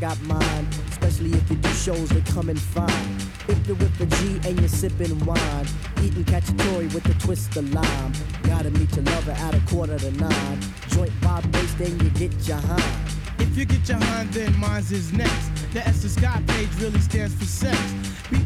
got 0.00 0.20
mine. 0.22 0.66
Especially 0.88 1.30
if 1.30 1.50
you 1.50 1.56
do 1.56 1.68
shows 1.70 2.08
that 2.08 2.24
come 2.26 2.48
in 2.48 2.56
fine. 2.56 3.16
If 3.48 3.66
you're 3.66 3.76
with 3.76 4.00
a 4.00 4.06
G 4.06 4.48
and 4.48 4.58
you're 4.58 4.68
sipping 4.68 5.18
wine, 5.26 5.66
eating 6.02 6.24
cacciatore 6.24 6.92
with 6.94 7.06
a 7.06 7.14
twist 7.24 7.56
of 7.56 7.72
lime. 7.74 8.12
Gotta 8.42 8.70
meet 8.70 8.94
your 8.96 9.04
lover 9.04 9.32
at 9.32 9.54
a 9.54 9.60
quarter 9.68 9.98
to 9.98 10.10
nine. 10.12 10.60
Joint 10.88 11.12
vibe 11.20 11.50
bass, 11.52 11.74
then 11.74 11.98
you 12.00 12.10
get 12.10 12.32
your 12.48 12.58
hind. 12.58 13.10
If 13.38 13.56
you 13.56 13.64
get 13.64 13.88
your 13.88 13.98
hind, 13.98 14.32
then 14.32 14.58
mine's 14.58 14.90
is 14.90 15.12
next. 15.12 15.50
The 15.72 15.86
S 15.86 16.02
Sky 16.02 16.42
page 16.46 16.68
really 16.80 17.00
stands 17.00 17.34
for 17.34 17.44
sex. 17.44 17.78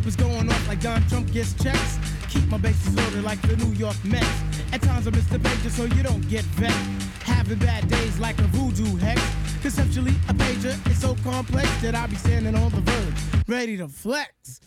Was 0.04 0.16
going 0.16 0.50
off 0.50 0.68
like 0.68 0.80
Don 0.82 1.00
Trump 1.08 1.32
gets 1.32 1.54
checks. 1.54 1.98
Keep 2.28 2.48
my 2.48 2.58
bases 2.58 2.94
loaded 2.94 3.24
like 3.24 3.40
the 3.42 3.56
New 3.56 3.72
York 3.72 3.96
Mets. 4.04 4.26
At 4.72 4.82
times 4.82 5.06
I 5.06 5.10
miss 5.10 5.26
the 5.26 5.38
pager 5.38 5.70
so 5.70 5.84
you 5.84 6.02
don't 6.02 6.28
get 6.28 6.44
vexed. 6.60 6.78
Having 7.22 7.58
bad 7.60 7.88
days 7.88 8.18
like 8.18 8.38
a 8.38 8.42
voodoo 8.42 8.96
hex. 8.96 9.22
Conceptually, 9.64 10.12
a 10.28 10.34
pager 10.34 10.90
is 10.90 11.00
so 11.00 11.16
complex 11.24 11.66
that 11.80 11.94
I 11.94 12.06
be 12.06 12.16
standing 12.16 12.54
on 12.54 12.70
the 12.70 12.82
verge, 12.82 13.48
ready 13.48 13.78
to 13.78 13.88
flex. 13.88 14.60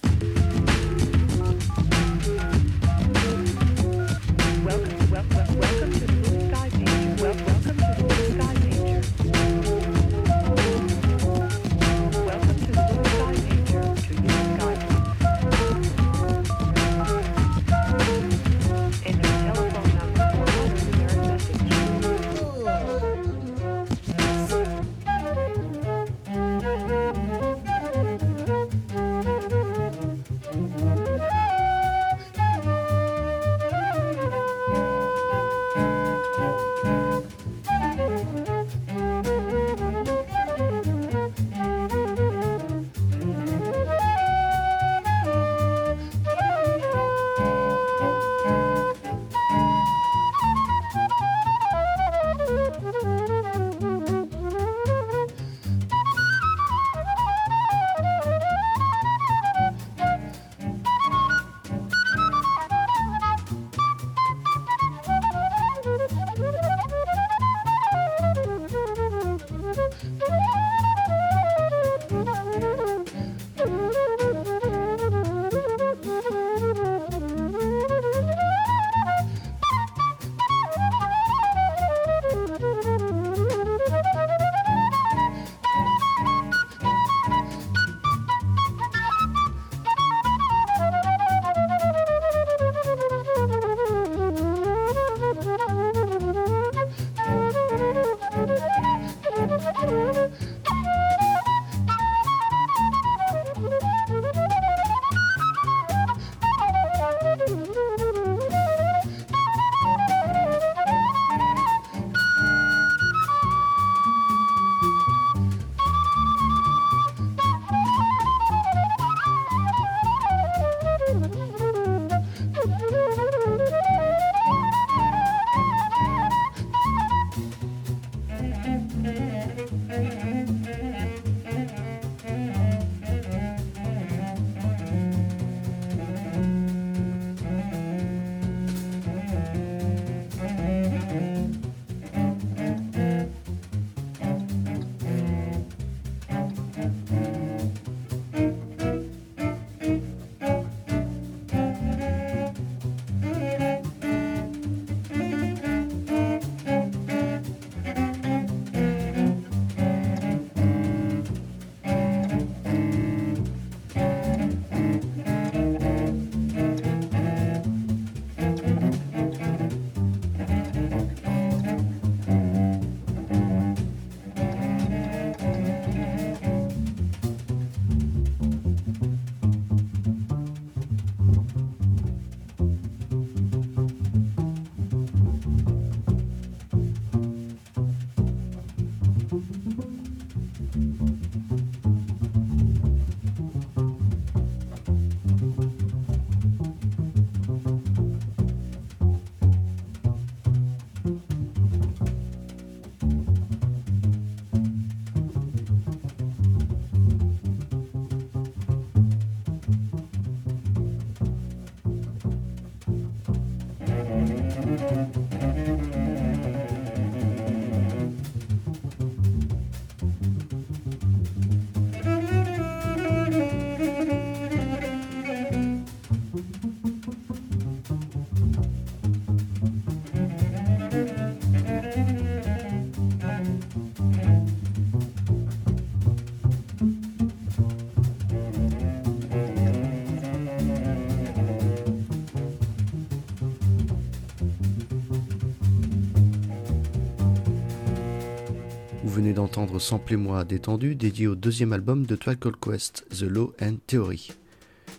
Vous 249.58 249.64
venez 249.64 249.72
d'entendre 249.72 249.82
Samplez-moi 249.82 250.44
détendu 250.44 250.94
dédié 250.94 251.26
au 251.26 251.34
deuxième 251.34 251.74
album 251.74 252.06
de 252.06 252.16
Tribe 252.16 252.38
Called 252.38 252.60
Quest, 252.62 253.08
The 253.10 253.24
Law 253.24 253.56
and 253.60 253.78
Theory. 253.88 254.30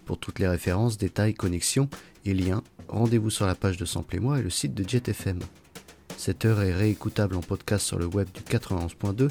Pour 0.05 0.19
toutes 0.19 0.41
les 0.41 0.49
références, 0.49 0.99
détails, 0.99 1.35
connexions 1.35 1.89
et 2.25 2.35
liens, 2.35 2.65
rendez-vous 2.89 3.31
sur 3.31 3.47
la 3.47 3.55
page 3.55 3.77
de 3.77 3.85
Samplez-moi 3.85 4.41
et 4.41 4.43
le 4.43 4.51
site 4.51 4.75
de 4.75 4.89
JetFM. 4.89 5.39
Cette 6.17 6.45
heure 6.45 6.61
est 6.61 6.75
réécoutable 6.75 7.37
en 7.37 7.41
podcast 7.41 7.87
sur 7.87 8.01
le 8.01 8.07
web 8.07 8.27
du 8.35 8.41
91.2, 8.41 9.29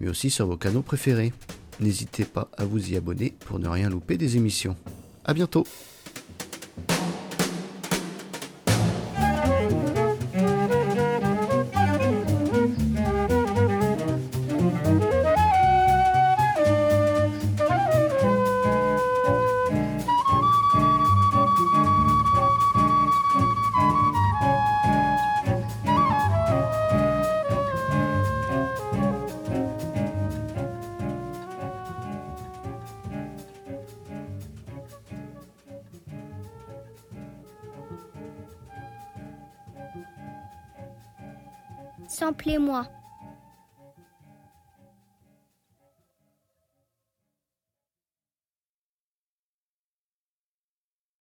mais 0.00 0.08
aussi 0.08 0.30
sur 0.30 0.48
vos 0.48 0.56
canaux 0.56 0.82
préférés. 0.82 1.32
N'hésitez 1.78 2.24
pas 2.24 2.50
à 2.56 2.64
vous 2.64 2.90
y 2.90 2.96
abonner 2.96 3.34
pour 3.46 3.60
ne 3.60 3.68
rien 3.68 3.88
louper 3.88 4.18
des 4.18 4.36
émissions. 4.36 4.74
A 5.24 5.32
bientôt 5.32 5.64